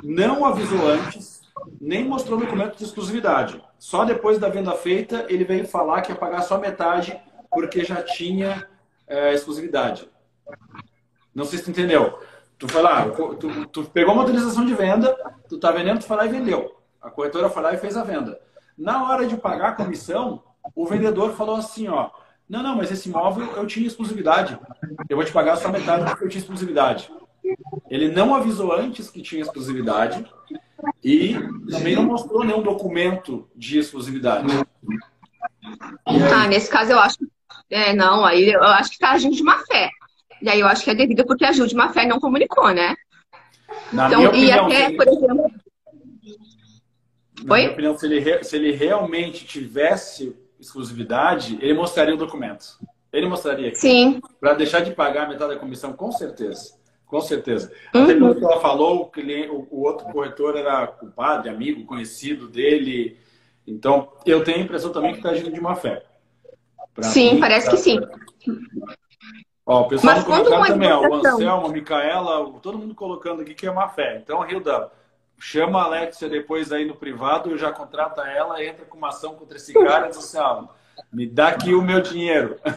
[0.03, 1.43] não avisou antes,
[1.79, 3.63] nem mostrou documento de exclusividade.
[3.77, 7.15] Só depois da venda feita, ele veio falar que ia pagar só metade
[7.51, 8.67] porque já tinha
[9.07, 10.09] é, exclusividade.
[11.35, 12.17] Não sei se tu entendeu.
[12.57, 15.15] Tu foi lá, tu, tu, pegou uma autorização de venda,
[15.47, 16.75] tu tá vendendo, tu foi lá e vendeu.
[16.99, 18.39] A corretora foi lá e fez a venda.
[18.75, 20.41] Na hora de pagar a comissão,
[20.75, 22.09] o vendedor falou assim, ó,
[22.47, 24.57] não, não, mas esse imóvel eu tinha exclusividade.
[25.07, 27.11] Eu vou te pagar só metade porque eu tinha exclusividade.
[27.89, 30.25] Ele não avisou antes que tinha exclusividade
[31.03, 31.35] e
[31.69, 34.47] também não mostrou nenhum documento de exclusividade.
[36.05, 37.17] Ah, nesse caso eu acho
[37.69, 39.89] é, não, aí eu acho que está agindo de má fé.
[40.41, 42.95] E aí eu acho que é devido porque a de má fé não comunicou, né?
[43.93, 45.51] Na então, minha opinião, e até, por exemplo.
[47.43, 47.59] Na Oi?
[47.59, 52.77] minha opinião, se ele, se ele realmente tivesse exclusividade, ele mostraria o documento.
[53.11, 53.73] Ele mostraria.
[53.73, 54.21] Sim.
[54.39, 56.77] Para deixar de pagar metade da comissão, com certeza.
[57.05, 57.71] Com certeza.
[57.93, 58.03] Uhum.
[58.03, 63.17] Até pelo que ela falou, o, cliente, o, outro corretor era culpado, amigo, conhecido dele.
[63.65, 66.03] Então, eu tenho a impressão também que está agindo de má fé.
[66.93, 67.75] Pra sim, mim, parece pra...
[67.75, 67.99] que sim.
[69.65, 73.41] Ó, o pessoal Mas quando uma também, ó, o Anselmo, a Micaela, todo mundo colocando
[73.41, 74.19] aqui que é má fé.
[74.23, 74.91] Então, Hilda,
[75.39, 79.57] chama a Alexia depois aí no privado, já contrata ela, entra com uma ação contra
[79.57, 80.65] esse cara e diz assim, ó,
[81.11, 82.57] me dá aqui o meu dinheiro.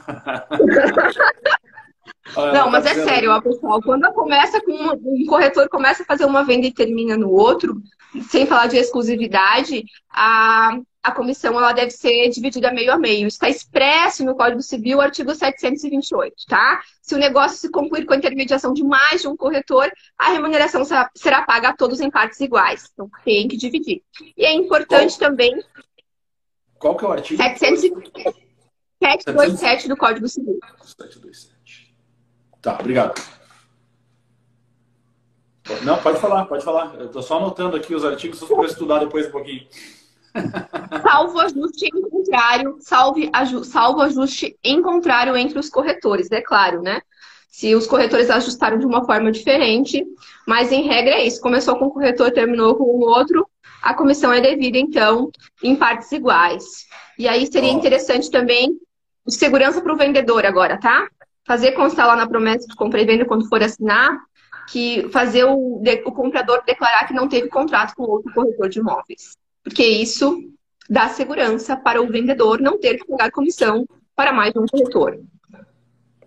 [2.54, 3.82] Não, mas é sério, ó, pessoal.
[3.82, 7.82] Quando começa com um corretor começa a fazer uma venda e termina no outro,
[8.28, 13.26] sem falar de exclusividade, a, a comissão ela deve ser dividida meio a meio.
[13.26, 16.80] Está expresso no Código Civil, artigo 728, tá?
[17.00, 20.84] Se o negócio se concluir com a intermediação de mais de um corretor, a remuneração
[20.84, 22.90] será, será paga a todos em partes iguais.
[22.92, 24.02] Então, tem que dividir.
[24.36, 25.30] E é importante Qual?
[25.30, 25.62] também...
[26.78, 27.42] Qual que é o artigo?
[29.02, 30.58] 727 do Código Civil.
[30.82, 31.96] 727.
[32.60, 33.20] Tá, obrigado.
[35.82, 36.94] Não, pode falar, pode falar.
[36.98, 39.66] Eu estou só anotando aqui os artigos para estudar depois um pouquinho.
[41.02, 46.80] Salvo ajuste em contrário, salve, aju, salvo ajuste em contrário entre os corretores, é claro,
[46.80, 47.02] né?
[47.50, 50.04] Se os corretores ajustaram de uma forma diferente,
[50.46, 51.40] mas em regra é isso.
[51.40, 53.46] Começou com um corretor, terminou com o outro,
[53.82, 55.30] a comissão é devida, então,
[55.62, 56.86] em partes iguais.
[57.18, 58.78] E aí seria interessante também
[59.28, 61.06] segurança para o vendedor agora, tá?
[61.46, 64.18] Fazer constar lá na promessa de compra e venda quando for assinar,
[64.68, 69.36] que fazer o, o comprador declarar que não teve contrato com outro corretor de imóveis
[69.62, 70.50] porque isso
[70.88, 75.18] dá segurança para o vendedor não ter que pagar comissão para mais um corretor.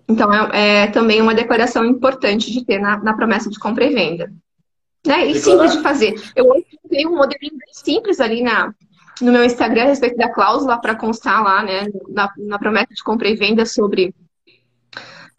[0.07, 3.93] Então, é, é, também uma declaração importante de ter na, na promessa de compra e
[3.93, 4.31] venda.
[5.05, 5.27] Né?
[5.27, 6.15] E simples de fazer.
[6.36, 8.73] Eu tenho um modelinho bem simples ali na,
[9.21, 13.03] no meu Instagram a respeito da cláusula para constar lá, né, na, na, promessa de
[13.03, 14.13] compra e venda sobre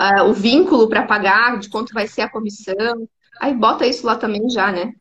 [0.00, 3.08] uh, o vínculo para pagar, de quanto vai ser a comissão.
[3.40, 4.92] Aí bota isso lá também já, né?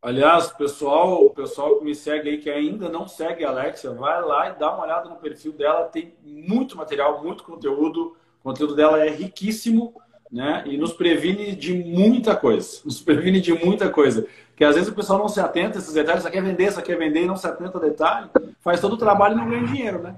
[0.00, 4.22] Aliás, pessoal, o pessoal que me segue aí, que ainda não segue a Alexia, vai
[4.22, 5.84] lá e dá uma olhada no perfil dela.
[5.86, 9.92] Tem muito material, muito conteúdo, conteúdo dela é riquíssimo,
[10.30, 10.62] né?
[10.66, 12.80] E nos previne de muita coisa.
[12.84, 14.26] Nos previne de muita coisa.
[14.54, 16.80] Que às vezes o pessoal não se atenta a esses detalhes, só quer vender, só
[16.80, 18.28] quer vender e não se atenta a detalhe,
[18.60, 20.16] faz todo o trabalho e não ganha dinheiro, né?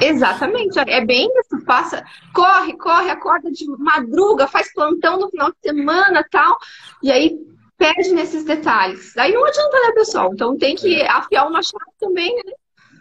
[0.00, 5.56] Exatamente, é bem isso, passa, corre, corre, acorda de madruga, faz plantão no final de
[5.62, 6.56] semana tal,
[7.02, 7.38] e aí
[7.76, 9.16] perde nesses detalhes.
[9.16, 10.30] Aí não adianta, né, pessoal?
[10.32, 12.52] Então tem que afiar o machado também, né?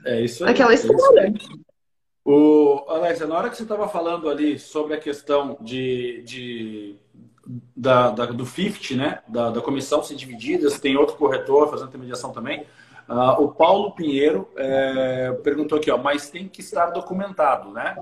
[0.05, 0.51] É isso aí.
[0.51, 1.27] Aquela história.
[1.27, 1.67] É
[2.29, 6.95] o, Alexa, na hora que você estava falando ali sobre a questão de, de
[7.75, 9.19] da, da, do FIFT, né?
[9.27, 12.65] Da, da comissão ser divididas, tem outro corretor fazendo intermediação também.
[13.09, 17.95] Uh, o Paulo Pinheiro é, perguntou aqui, ó, mas tem que estar documentado, né?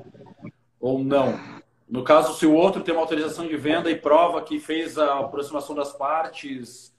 [0.79, 1.39] Ou não?
[1.87, 5.19] No caso, se o outro tem uma autorização de venda e prova que fez a
[5.19, 6.91] aproximação das partes,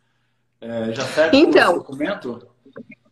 [0.60, 2.48] é, já serve então, como documento?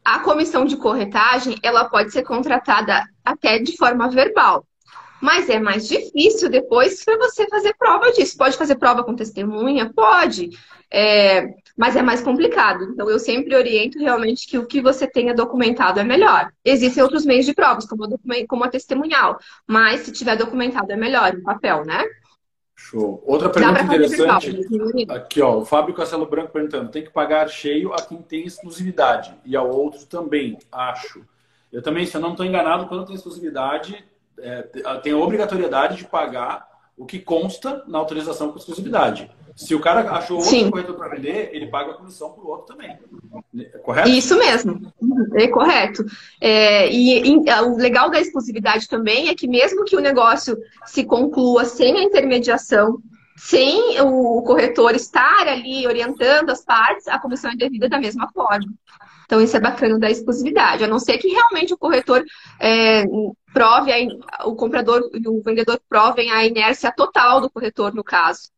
[0.04, 4.64] A comissão de corretagem, ela pode ser contratada até de forma verbal.
[5.20, 8.36] Mas é mais difícil depois para você fazer prova disso.
[8.36, 9.90] Pode fazer prova com testemunha?
[9.92, 10.50] Pode.
[10.90, 11.46] É,
[11.76, 12.84] mas é mais complicado.
[12.84, 16.50] Então, eu sempre oriento realmente que o que você tenha documentado é melhor.
[16.64, 18.08] Existem outros meios de provas, como, a,
[18.48, 19.38] como a testemunhal.
[19.66, 22.04] Mas se tiver documentado é melhor, no papel, né?
[22.76, 23.22] Show.
[23.24, 24.66] Outra pergunta interessante.
[25.08, 29.34] Aqui, ó, o Fábio Castelo Branco perguntando: tem que pagar cheio a quem tem exclusividade
[29.44, 31.24] e ao outro também, acho.
[31.72, 34.04] Eu também, se eu não estou enganado, quando tem exclusividade,
[34.38, 34.62] é,
[35.02, 39.30] tem a obrigatoriedade de pagar o que consta na autorização com exclusividade.
[39.56, 40.70] Se o cara achou outro Sim.
[40.70, 42.98] corretor para vender, ele paga a comissão para o outro também.
[43.84, 44.08] Correto?
[44.08, 44.92] Isso mesmo.
[45.34, 46.04] É correto.
[46.40, 51.04] É, e, e, o legal da exclusividade também é que mesmo que o negócio se
[51.04, 52.98] conclua sem a intermediação,
[53.36, 58.66] sem o corretor estar ali orientando as partes, a comissão é devida da mesma forma.
[59.24, 62.24] Então, isso é bacana da exclusividade, a não ser que realmente o corretor
[62.60, 63.04] é,
[63.52, 68.53] prove, a, o comprador e o vendedor provem a inércia total do corretor, no caso.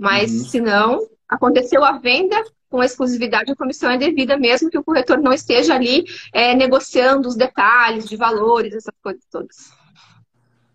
[0.00, 0.44] Mas, uhum.
[0.46, 5.18] se não, aconteceu a venda com exclusividade, a comissão é devida, mesmo que o corretor
[5.18, 9.70] não esteja ali é, negociando os detalhes de valores, essas coisas todas.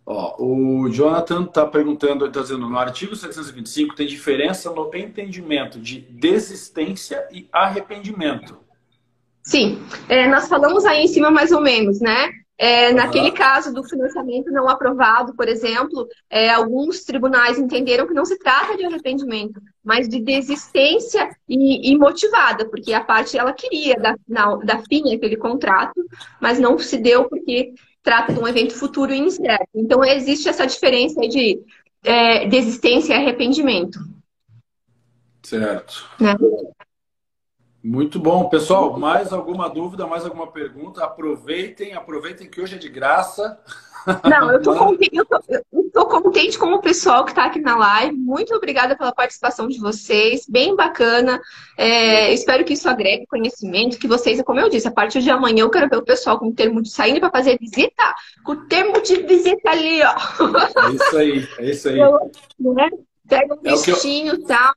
[0.06, 6.02] Ó, o Jonathan está perguntando, está dizendo, no artigo 725 tem diferença no entendimento de
[6.02, 8.60] desistência e arrependimento.
[9.42, 12.32] Sim, é, nós falamos aí em cima mais ou menos, né?
[12.58, 18.24] É, naquele caso do financiamento não aprovado, por exemplo, é, alguns tribunais entenderam que não
[18.24, 23.96] se trata de arrependimento, mas de desistência e, e motivada, porque a parte ela queria
[23.96, 26.02] dar, na, dar fim àquele contrato,
[26.40, 29.68] mas não se deu porque trata de um evento futuro e incerto.
[29.74, 31.60] Então, existe essa diferença de
[32.04, 34.00] é, desistência e arrependimento.
[35.44, 36.10] Certo.
[36.20, 36.36] Né?
[37.86, 38.98] Muito bom, pessoal.
[38.98, 41.04] Mais alguma dúvida, mais alguma pergunta?
[41.04, 43.60] Aproveitem, aproveitem que hoje é de graça.
[44.24, 45.22] Não, eu tô contente,
[45.94, 48.18] contente com o pessoal que está aqui na live.
[48.18, 51.40] Muito obrigada pela participação de vocês, bem bacana.
[51.78, 55.62] É, espero que isso agregue conhecimento, que vocês, como eu disse, a partir de amanhã
[55.62, 58.66] eu quero ver o pessoal com o termo de saindo para fazer visita, com o
[58.66, 60.16] termo de visita ali, ó.
[60.88, 62.00] É isso aí, é isso aí.
[62.60, 62.90] né?
[63.30, 63.74] Pega um é
[64.08, 64.44] e eu...
[64.46, 64.74] tal.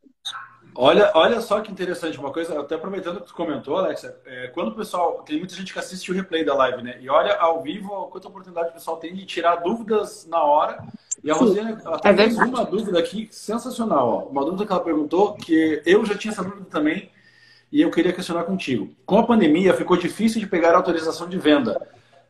[0.80, 4.68] Olha, olha só que interessante, uma coisa, até aproveitando que tu comentou, Alexa, é, quando
[4.68, 6.98] o pessoal, tem muita gente que assiste o replay da live, né?
[7.00, 10.80] E olha ao vivo quanta oportunidade o pessoal tem de tirar dúvidas na hora.
[11.24, 14.30] E a Rosiane até é fez uma dúvida aqui sensacional, ó.
[14.30, 17.10] Uma dúvida que ela perguntou, que eu já tinha essa dúvida também,
[17.72, 18.88] e eu queria questionar contigo.
[19.04, 21.76] Com a pandemia, ficou difícil de pegar a autorização de venda.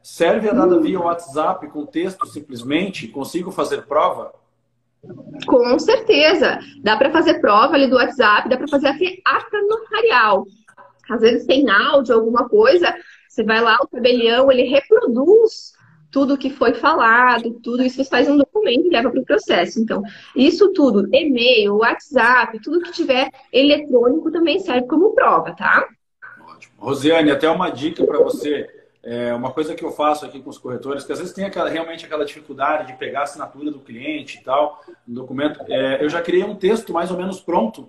[0.02, 3.08] Serve a dada via WhatsApp com texto simplesmente?
[3.08, 4.32] Consigo fazer prova?
[5.46, 6.58] Com certeza.
[6.82, 10.44] Dá para fazer prova ali do WhatsApp, dá para fazer até ata notarial.
[11.10, 12.94] Às vezes tem áudio, alguma coisa,
[13.28, 15.72] você vai lá, o tabelião, ele reproduz
[16.10, 19.80] tudo que foi falado, tudo isso você faz um documento e leva para o processo.
[19.80, 20.02] Então,
[20.34, 25.86] isso tudo, e-mail, WhatsApp, tudo que tiver eletrônico também serve como prova, tá?
[26.42, 26.74] Ótimo.
[26.78, 28.66] Rosiane, até uma dica para você
[29.02, 31.68] é uma coisa que eu faço aqui com os corretores, que às vezes tem aquela,
[31.68, 35.60] realmente aquela dificuldade de pegar a assinatura do cliente e tal, no documento.
[35.68, 37.88] É, eu já criei um texto mais ou menos pronto,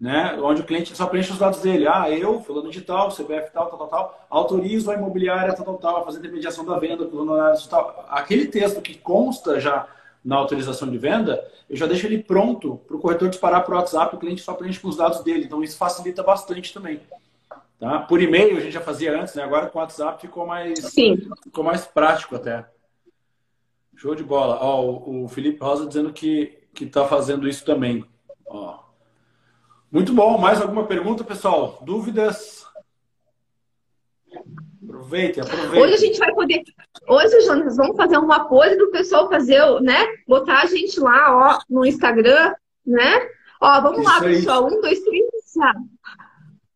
[0.00, 0.38] né?
[0.42, 1.86] Onde o cliente só preenche os dados dele.
[1.86, 5.78] Ah, eu, fulano de tal, CPF tal, tal, tal, tal, autorizo a imobiliária tal, tal,
[5.78, 7.32] tal, a fazer intermediação da venda, fulano
[7.68, 8.06] tal.
[8.08, 9.86] Aquele texto que consta já
[10.24, 13.78] na autorização de venda, eu já deixo ele pronto para o corretor disparar para o
[13.78, 15.44] WhatsApp, o cliente só preenche com os dados dele.
[15.44, 17.00] Então isso facilita bastante também.
[17.80, 17.98] Tá?
[18.00, 19.42] Por e-mail a gente já fazia antes, né?
[19.42, 21.16] Agora com o WhatsApp ficou mais, Sim.
[21.42, 22.68] ficou mais prático até.
[23.96, 24.58] Show de bola.
[24.60, 28.04] Ó, o, o Felipe Rosa dizendo que está fazendo isso também.
[28.46, 28.80] Ó.
[29.90, 30.36] Muito bom.
[30.36, 31.78] Mais alguma pergunta, pessoal?
[31.82, 32.66] Dúvidas?
[34.84, 35.82] Aproveitem, aproveitem.
[35.82, 36.62] Hoje a gente vai poder,
[37.08, 40.06] Hoje, Jonas, vamos fazer uma pose do pessoal fazer, né?
[40.28, 42.54] Botar a gente lá, ó, no Instagram,
[42.86, 43.28] né?
[43.60, 44.66] Ó, vamos Isso lá, pessoal.
[44.66, 45.24] Um, dois, três,
[45.56, 45.74] já.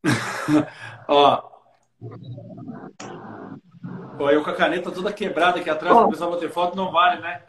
[1.08, 1.42] ó.
[4.18, 7.20] Ó, eu com a caneta toda quebrada aqui atrás, o pessoal bater foto, não vale,
[7.20, 7.42] né?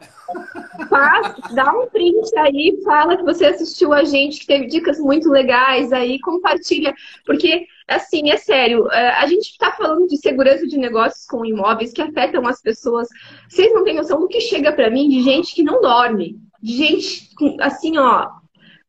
[0.89, 5.29] Faz, dá um print aí, fala que você assistiu a gente, que teve dicas muito
[5.29, 6.93] legais aí, compartilha.
[7.23, 11.93] Porque, assim, é sério, é, a gente está falando de segurança de negócios com imóveis
[11.93, 13.07] que afetam as pessoas.
[13.47, 16.73] Vocês não têm noção do que chega para mim de gente que não dorme, de
[16.73, 17.29] gente,
[17.61, 18.27] assim, ó,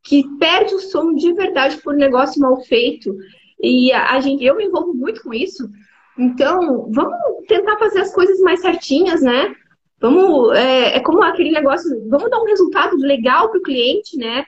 [0.03, 3.14] que perde o sono de verdade por negócio mal feito.
[3.61, 5.68] E a, gente, eu me envolvo muito com isso.
[6.18, 9.54] Então, vamos tentar fazer as coisas mais certinhas, né?
[10.00, 14.44] Vamos, é, é como aquele negócio, vamos dar um resultado legal para o cliente, né?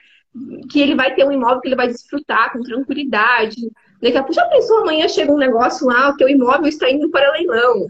[0.69, 3.55] Que ele vai ter um imóvel que ele vai desfrutar com tranquilidade.
[4.01, 7.09] Daqui a pouco, já pensou, amanhã chega um negócio lá, o teu imóvel está indo
[7.09, 7.87] para leilão.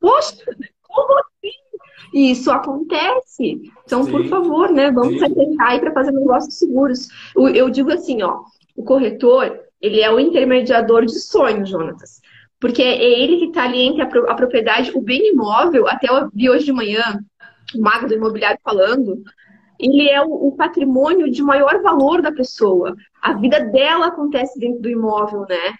[0.00, 0.36] Poxa,
[0.82, 1.52] como assim?
[2.12, 3.60] Isso acontece.
[3.84, 4.10] Então, Sim.
[4.10, 4.90] por favor, né?
[4.90, 7.08] Vamos tentar aí para fazer negócios seguros.
[7.36, 8.40] Eu digo assim, ó,
[8.76, 12.20] o corretor, ele é o intermediador de sonhos, Jonatas.
[12.60, 16.48] Porque é ele que está ali entre a, propriedade, o bem imóvel, até eu vi
[16.48, 17.20] hoje de manhã,
[17.74, 19.22] o mago do imobiliário falando,
[19.78, 22.94] ele é o, o, patrimônio de maior valor da pessoa.
[23.20, 25.74] A vida dela acontece dentro do imóvel, né?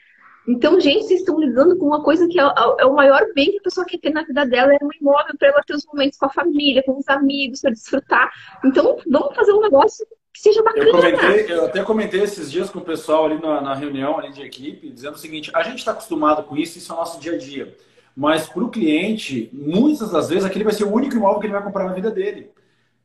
[0.48, 3.50] Então, gente, vocês estão lidando com uma coisa que é, é, é o maior bem
[3.50, 5.84] que a pessoa quer ter na vida dela, é um imóvel para ela ter os
[5.86, 8.30] momentos com a família, com os amigos, para desfrutar.
[8.64, 10.84] Então, vamos fazer um negócio que seja bacana.
[10.84, 14.30] Eu, comentei, eu até comentei esses dias com o pessoal ali na, na reunião ali
[14.30, 17.18] de equipe, dizendo o seguinte: a gente está acostumado com isso, isso é o nosso
[17.18, 17.74] dia a dia.
[18.14, 21.54] Mas para o cliente, muitas das vezes, aquele vai ser o único imóvel que ele
[21.54, 22.50] vai comprar na vida dele.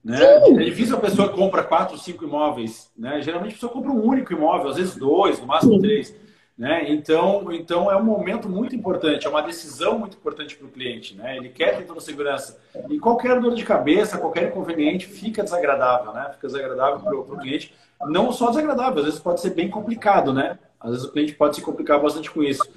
[0.04, 0.18] Né?
[0.22, 2.90] É difícil a pessoa compra quatro, cinco imóveis.
[2.98, 3.22] Né?
[3.22, 5.82] Geralmente a pessoa compra um único imóvel, às vezes dois, no máximo Sim.
[5.82, 6.16] três.
[6.58, 6.92] Né?
[6.92, 11.16] Então, então é um momento muito importante, é uma decisão muito importante para o cliente.
[11.16, 11.38] Né?
[11.38, 12.60] Ele quer ter toda a segurança.
[12.90, 16.30] E qualquer dor de cabeça, qualquer inconveniente fica desagradável, né?
[16.34, 17.74] Fica desagradável para o cliente.
[18.02, 20.60] Não só desagradável, às vezes pode ser bem complicado, né?
[20.80, 22.68] Às vezes o cliente pode se complicar bastante com isso.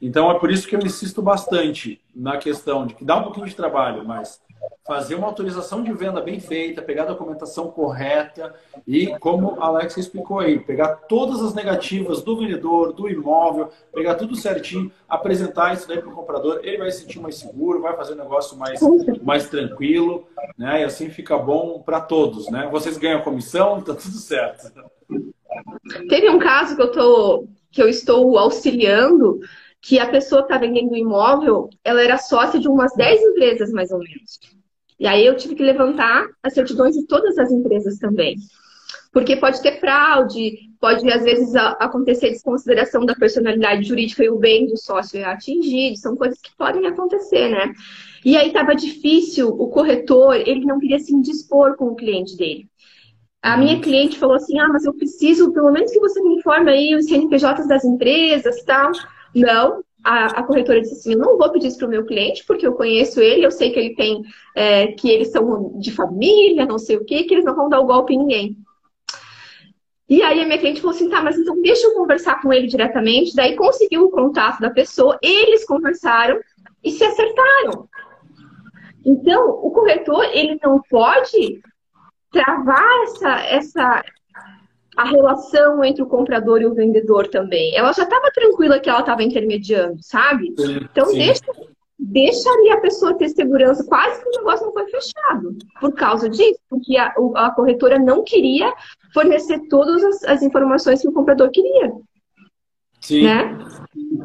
[0.00, 3.46] Então é por isso que eu insisto bastante na questão de que dá um pouquinho
[3.46, 4.40] de trabalho, mas
[4.86, 8.54] fazer uma autorização de venda bem feita, pegar a documentação correta
[8.86, 14.14] e, como a Alex explicou aí, pegar todas as negativas do vendedor, do imóvel, pegar
[14.14, 17.96] tudo certinho, apresentar isso daí para o comprador, ele vai se sentir mais seguro, vai
[17.96, 18.80] fazer o negócio mais,
[19.22, 20.26] mais tranquilo,
[20.58, 20.82] né?
[20.82, 22.68] E assim fica bom para todos, né?
[22.70, 24.70] Vocês ganham comissão, tá tudo certo.
[26.08, 29.40] Teve um caso que eu, tô, que eu estou auxiliando,
[29.80, 33.98] que a pessoa está vendendo imóvel, ela era sócia de umas 10 empresas, mais ou
[33.98, 34.40] menos.
[34.98, 38.36] E aí eu tive que levantar as certidões de todas as empresas também.
[39.12, 44.66] Porque pode ter fraude, pode às vezes acontecer desconsideração da personalidade jurídica e o bem
[44.66, 47.72] do sócio é atingido, são coisas que podem acontecer, né?
[48.24, 52.68] E aí estava difícil, o corretor, ele não queria se indispor com o cliente dele.
[53.42, 56.70] A minha cliente falou assim: ah, mas eu preciso, pelo menos que você me informe
[56.70, 58.90] aí os CNPJs das empresas tal.
[59.34, 62.44] Não, a, a, corretora disse assim: eu não vou pedir isso para o meu cliente,
[62.46, 64.22] porque eu conheço ele, eu sei que ele tem,
[64.54, 67.80] é, que eles são de família, não sei o quê, que eles não vão dar
[67.80, 68.56] o golpe em ninguém.
[70.08, 72.66] E aí a minha cliente falou assim: tá, mas então deixa eu conversar com ele
[72.66, 73.34] diretamente.
[73.34, 76.38] Daí conseguiu o contato da pessoa, eles conversaram
[76.82, 77.88] e se acertaram.
[79.04, 81.60] Então, o corretor, ele não pode
[82.30, 84.04] travar essa, essa,
[84.96, 87.74] a relação entre o comprador e o vendedor também.
[87.76, 90.54] Ela já estava tranquila que ela estava intermediando, sabe?
[90.56, 91.18] Sim, então sim.
[91.18, 91.44] deixa
[91.98, 93.84] deixa ali a pessoa ter segurança.
[93.84, 98.22] Quase que o negócio não foi fechado por causa disso, porque a, a corretora não
[98.22, 98.72] queria
[99.12, 101.92] fornecer todas as, as, informações que o comprador queria.
[103.00, 103.24] Sim.
[103.24, 103.58] Né?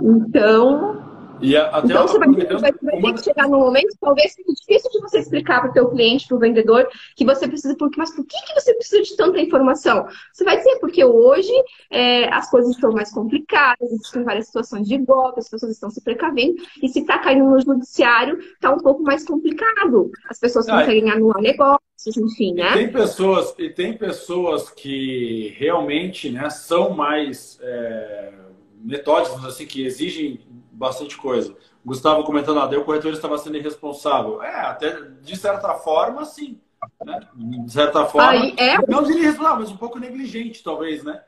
[0.02, 1.09] Então,
[1.42, 4.54] e a, até então, você vai, vai, vai ter que chegar num momento, talvez seja
[4.54, 7.98] difícil de você explicar para o teu cliente, para o vendedor, que você precisa, porque,
[7.98, 10.06] mas por que, que você precisa de tanta informação?
[10.34, 11.52] Você vai dizer, porque hoje
[11.92, 16.04] é, as coisas estão mais complicadas, existem várias situações de golpe, as pessoas estão se
[16.04, 20.12] precavendo, e se está caindo no judiciário, está um pouco mais complicado.
[20.30, 22.72] As pessoas ah, conseguem anular negócios, enfim, né?
[22.72, 28.34] E tem pessoas, e tem pessoas que realmente né, são mais é,
[28.82, 30.40] metódicas, assim, que exigem
[30.80, 31.54] bastante coisa.
[31.86, 34.42] Gustavo comentando, ah, daí o corretor estava sendo irresponsável.
[34.42, 36.60] É, até de certa forma, sim.
[37.06, 37.20] Né?
[37.36, 38.30] De certa forma.
[38.30, 38.78] Aí, é...
[38.88, 41.22] Não diria irresponsável, mas um pouco negligente, talvez, né?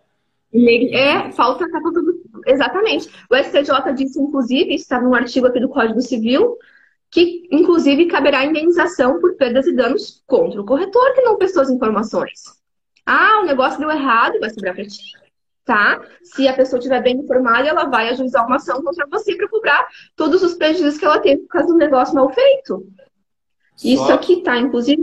[0.54, 2.22] É, falta tá tudo.
[2.46, 3.10] Exatamente.
[3.30, 6.58] O STJ disse, inclusive, está no artigo aqui do Código Civil,
[7.10, 11.70] que, inclusive, caberá indenização por perdas e danos contra o corretor que não prestou as
[11.70, 12.44] informações.
[13.06, 15.21] Ah, o negócio deu errado, vai sobrar para ti
[15.66, 16.02] tá?
[16.24, 19.88] Se a pessoa estiver bem informada, ela vai ajuizar uma ação contra você para cobrar
[20.16, 22.88] todos os prejuízos que ela teve por causa do negócio mal feito.
[23.84, 24.14] Isso Só...
[24.14, 25.02] aqui tá, inclusive,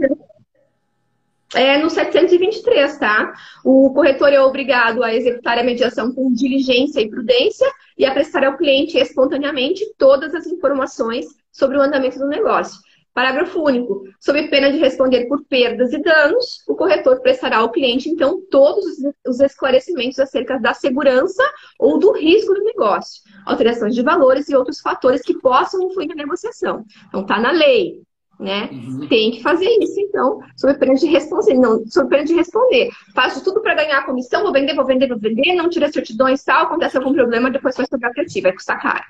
[1.55, 3.33] é no 723, tá?
[3.65, 8.45] O corretor é obrigado a executar a mediação com diligência e prudência e a prestar
[8.45, 12.81] ao cliente espontaneamente todas as informações sobre o andamento do negócio.
[13.19, 14.05] Parágrafo único.
[14.21, 18.85] Sob pena de responder por perdas e danos, o corretor prestará ao cliente, então, todos
[19.27, 21.43] os esclarecimentos acerca da segurança
[21.81, 26.15] ou do risco do negócio, alterações de valores e outros fatores que possam influir na
[26.15, 26.85] negociação.
[27.09, 28.03] Então, está na lei
[28.39, 28.69] né?
[28.71, 29.09] Uhum.
[29.09, 31.55] Tem que fazer isso, então, sob pena de responder.
[31.55, 32.89] Não, sob pena de responder.
[33.13, 36.45] Faço tudo para ganhar a comissão, vou vender, vou vender, vou vender, não tira certidões,
[36.45, 39.03] tal, acontece algum problema, depois vai sobrar para ti, vai custar caro.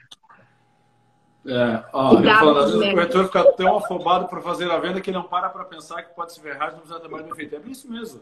[1.49, 5.22] É, ó, falando, vezes o corretor fica tão afobado para fazer a venda que não
[5.22, 7.57] para para pensar que pode se ver errado e não precisa ter mais bem feito.
[7.57, 8.20] É bem isso mesmo.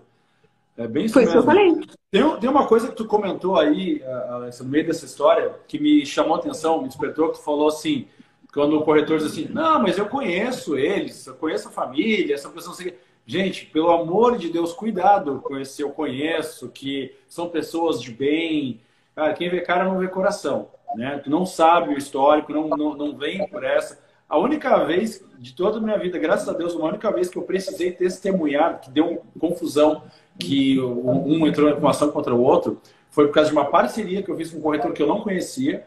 [0.78, 1.40] É bem isso Foi mesmo.
[1.40, 1.86] Isso que eu falei.
[2.10, 6.06] Tem, tem uma coisa que tu comentou aí, Alexa, no meio dessa história, que me
[6.06, 8.06] chamou a atenção, me despertou, que tu falou assim,
[8.54, 12.48] quando o corretor diz assim, não, mas eu conheço eles, eu conheço a família, essa
[12.48, 12.92] pessoa assim.
[13.26, 18.80] Gente, pelo amor de Deus, cuidado com esse eu conheço, que são pessoas de bem.
[19.16, 20.68] Cara, quem vê cara não vê coração.
[20.94, 21.20] Né?
[21.22, 23.98] Tu não sabe o histórico, não, não, não vem por essa.
[24.28, 27.38] A única vez de toda a minha vida, graças a Deus, uma única vez que
[27.38, 30.02] eu precisei testemunhar, que deu confusão,
[30.38, 32.80] que um entrou em ação contra o outro,
[33.10, 35.20] foi por causa de uma parceria que eu fiz com um corretor que eu não
[35.20, 35.86] conhecia.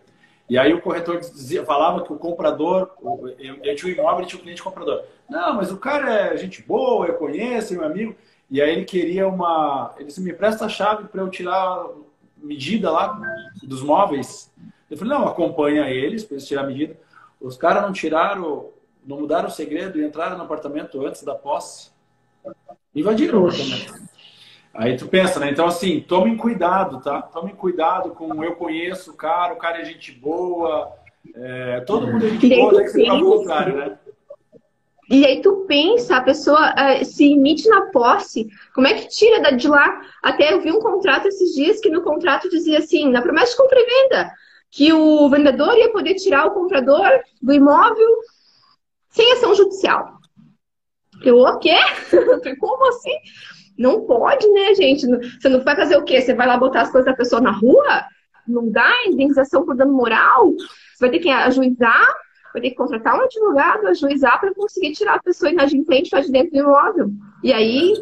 [0.49, 2.89] E aí o corretor dizia, falava que o comprador,
[3.37, 5.03] eu, eu tinha um imóvel e tinha um cliente comprador.
[5.29, 8.15] Não, mas o cara é gente boa, eu conheço, é meu amigo.
[8.49, 9.93] E aí ele queria uma.
[9.97, 11.85] Ele disse, me presta a chave para eu tirar
[12.35, 13.21] medida lá
[13.61, 14.51] dos móveis.
[14.89, 16.97] Eu falei, não, acompanha eles para eles tirar a medida.
[17.39, 18.69] Os caras não tiraram,
[19.05, 21.91] não mudaram o segredo e entraram no apartamento antes da posse.
[22.95, 23.93] Invadiram o apartamento.
[24.73, 25.49] Aí tu pensa, né?
[25.51, 27.21] Então, assim, tomem cuidado, tá?
[27.21, 30.91] Tomem cuidado com eu conheço o cara, o cara é gente boa.
[31.35, 33.97] É, todo mundo é gente boa, daí que você tá contrário, né?
[35.09, 39.51] E aí tu pensa, a pessoa uh, se emite na posse, como é que tira
[39.51, 40.01] de lá?
[40.21, 43.57] Até eu vi um contrato esses dias que no contrato dizia assim, na promessa de
[43.57, 44.31] compra e venda,
[44.71, 47.07] que o vendedor ia poder tirar o comprador
[47.41, 48.17] do imóvel
[49.09, 50.19] sem ação judicial.
[51.23, 51.75] Eu, o quê?
[52.59, 53.15] Como assim?
[53.77, 55.07] Não pode, né, gente?
[55.07, 56.21] Você não vai fazer o quê?
[56.21, 58.05] Você vai lá botar as coisas da pessoa na rua?
[58.47, 60.51] Não dá indenização por dano moral?
[60.51, 62.13] Você vai ter que ajuizar,
[62.53, 66.51] vai ter que contratar um advogado, ajuizar para conseguir tirar a pessoa inadimplente de dentro
[66.51, 67.09] do imóvel.
[67.43, 67.93] E aí.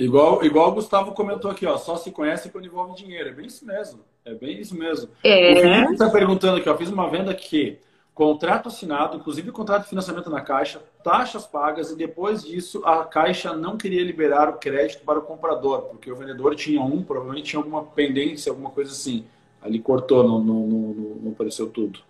[0.00, 3.28] Igual, igual o Gustavo comentou aqui, ó, só se conhece quando envolve dinheiro.
[3.28, 4.00] É bem isso mesmo.
[4.24, 5.10] É bem isso mesmo.
[5.22, 5.52] É.
[5.52, 7.78] O Felipe está perguntando aqui, ó, fiz uma venda que
[8.14, 13.54] contrato assinado, inclusive contrato de financiamento na Caixa, taxas pagas e depois disso a Caixa
[13.54, 17.60] não queria liberar o crédito para o comprador, porque o vendedor tinha um, provavelmente tinha
[17.60, 19.26] alguma pendência, alguma coisa assim.
[19.60, 20.94] Ali cortou, não, não, não,
[21.24, 22.00] não apareceu tudo.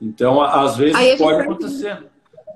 [0.00, 2.04] Então, às vezes pode acontecer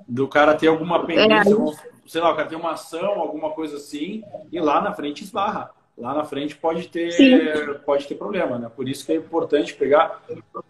[0.07, 1.89] do cara ter alguma pendência, é.
[2.09, 5.71] Sei lá, o cara tem uma ação, alguma coisa assim, e lá na frente esbarra
[5.99, 8.71] lá na frente pode ter, pode ter problema, né?
[8.73, 10.23] Por isso que é importante pegar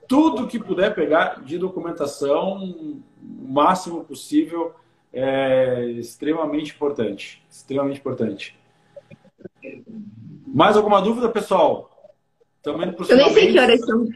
[0.08, 4.74] tudo que puder pegar de documentação, o máximo possível,
[5.14, 7.44] é extremamente importante.
[7.50, 8.58] Extremamente importante.
[10.48, 11.90] Mais alguma dúvida, pessoal?
[12.64, 14.08] Também Eu nem sei que horas são.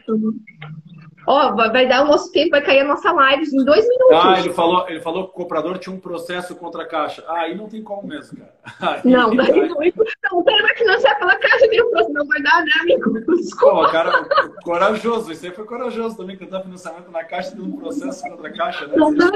[1.26, 4.18] Ó, oh, vai dar o nosso tempo, vai cair a nossa live em dois minutos.
[4.22, 7.24] Ah, ele falou, ele falou que o comprador tinha um processo contra a caixa.
[7.26, 8.54] Ah, aí não tem como mesmo, cara.
[9.04, 9.76] Aí não, daí não.
[9.76, 13.20] Não, o cara vai financiar pela caixa tem um processo, não vai dar, né, amigo?
[13.36, 13.74] Desculpa.
[13.74, 14.28] Pô, cara,
[14.62, 18.52] corajoso, isso aí foi corajoso também, tentar financiamento na caixa tendo um processo contra a
[18.52, 18.96] caixa, né?
[18.96, 19.30] Não dá?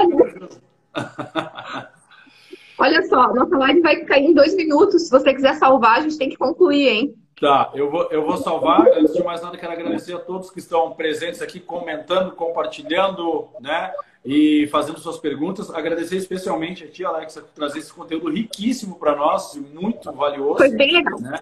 [2.79, 5.03] Olha só, nossa live vai cair em dois minutos.
[5.03, 7.15] Se você quiser salvar, a gente tem que concluir, hein?
[7.39, 8.85] Tá, eu vou, eu vou salvar.
[8.89, 13.93] Antes de mais nada, quero agradecer a todos que estão presentes aqui, comentando, compartilhando, né?
[14.25, 15.69] E fazendo suas perguntas.
[15.69, 20.57] Agradecer especialmente a ti, Alexa, por trazer esse conteúdo riquíssimo para nós, muito valioso.
[20.57, 21.17] Foi bem legal.
[21.19, 21.39] Né?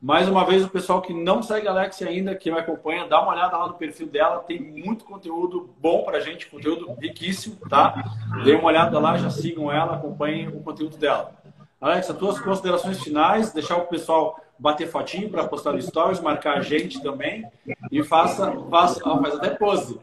[0.00, 3.20] Mais uma vez, o pessoal que não segue a Alexia ainda, que me acompanha, dá
[3.20, 4.40] uma olhada lá no perfil dela.
[4.40, 8.04] Tem muito conteúdo bom pra gente, conteúdo riquíssimo, tá?
[8.44, 11.32] Dê uma olhada lá, já sigam ela, acompanhem o conteúdo dela.
[11.80, 16.62] Alexa, tuas considerações finais, deixar o pessoal bater fotinho para postar no stories, marcar a
[16.62, 17.44] gente também
[17.90, 19.98] e faça, faça ah, faz até pose.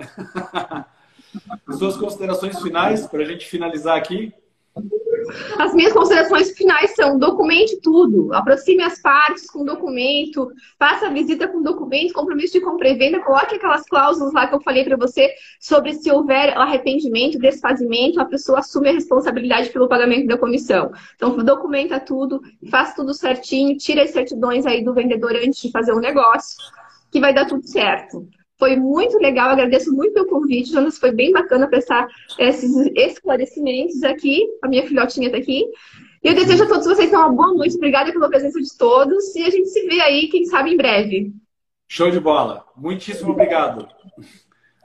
[1.78, 4.34] Suas considerações finais para a gente finalizar aqui.
[5.58, 11.48] As minhas considerações finais são: documente tudo, aproxime as partes com documento, faça a visita
[11.48, 14.98] com documento, compromisso de compra e venda, coloque aquelas cláusulas lá que eu falei para
[14.98, 20.92] você sobre se houver arrependimento, desfazimento, a pessoa assume a responsabilidade pelo pagamento da comissão.
[21.16, 25.94] Então, documenta tudo, faça tudo certinho, tira as certidões aí do vendedor antes de fazer
[25.94, 26.58] o negócio,
[27.12, 28.28] que vai dar tudo certo.
[28.60, 30.98] Foi muito legal, agradeço muito pelo convite, Jonas.
[30.98, 32.08] Foi bem bacana prestar
[32.38, 34.46] esses esclarecimentos aqui.
[34.62, 35.66] A minha filhotinha está aqui.
[36.22, 37.78] E eu desejo a todos vocês uma boa noite.
[37.78, 39.34] Obrigada pela presença de todos.
[39.34, 41.34] E a gente se vê aí, quem sabe, em breve.
[41.88, 42.66] Show de bola.
[42.76, 43.88] Muitíssimo obrigado.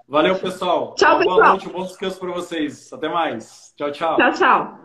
[0.06, 0.94] Valeu, pessoal.
[0.94, 1.36] Tchau, pessoal.
[1.36, 2.92] Boa noite, um bom descanso para vocês.
[2.92, 3.74] Até mais.
[3.76, 4.16] Tchau, tchau.
[4.16, 4.83] Tchau, tchau.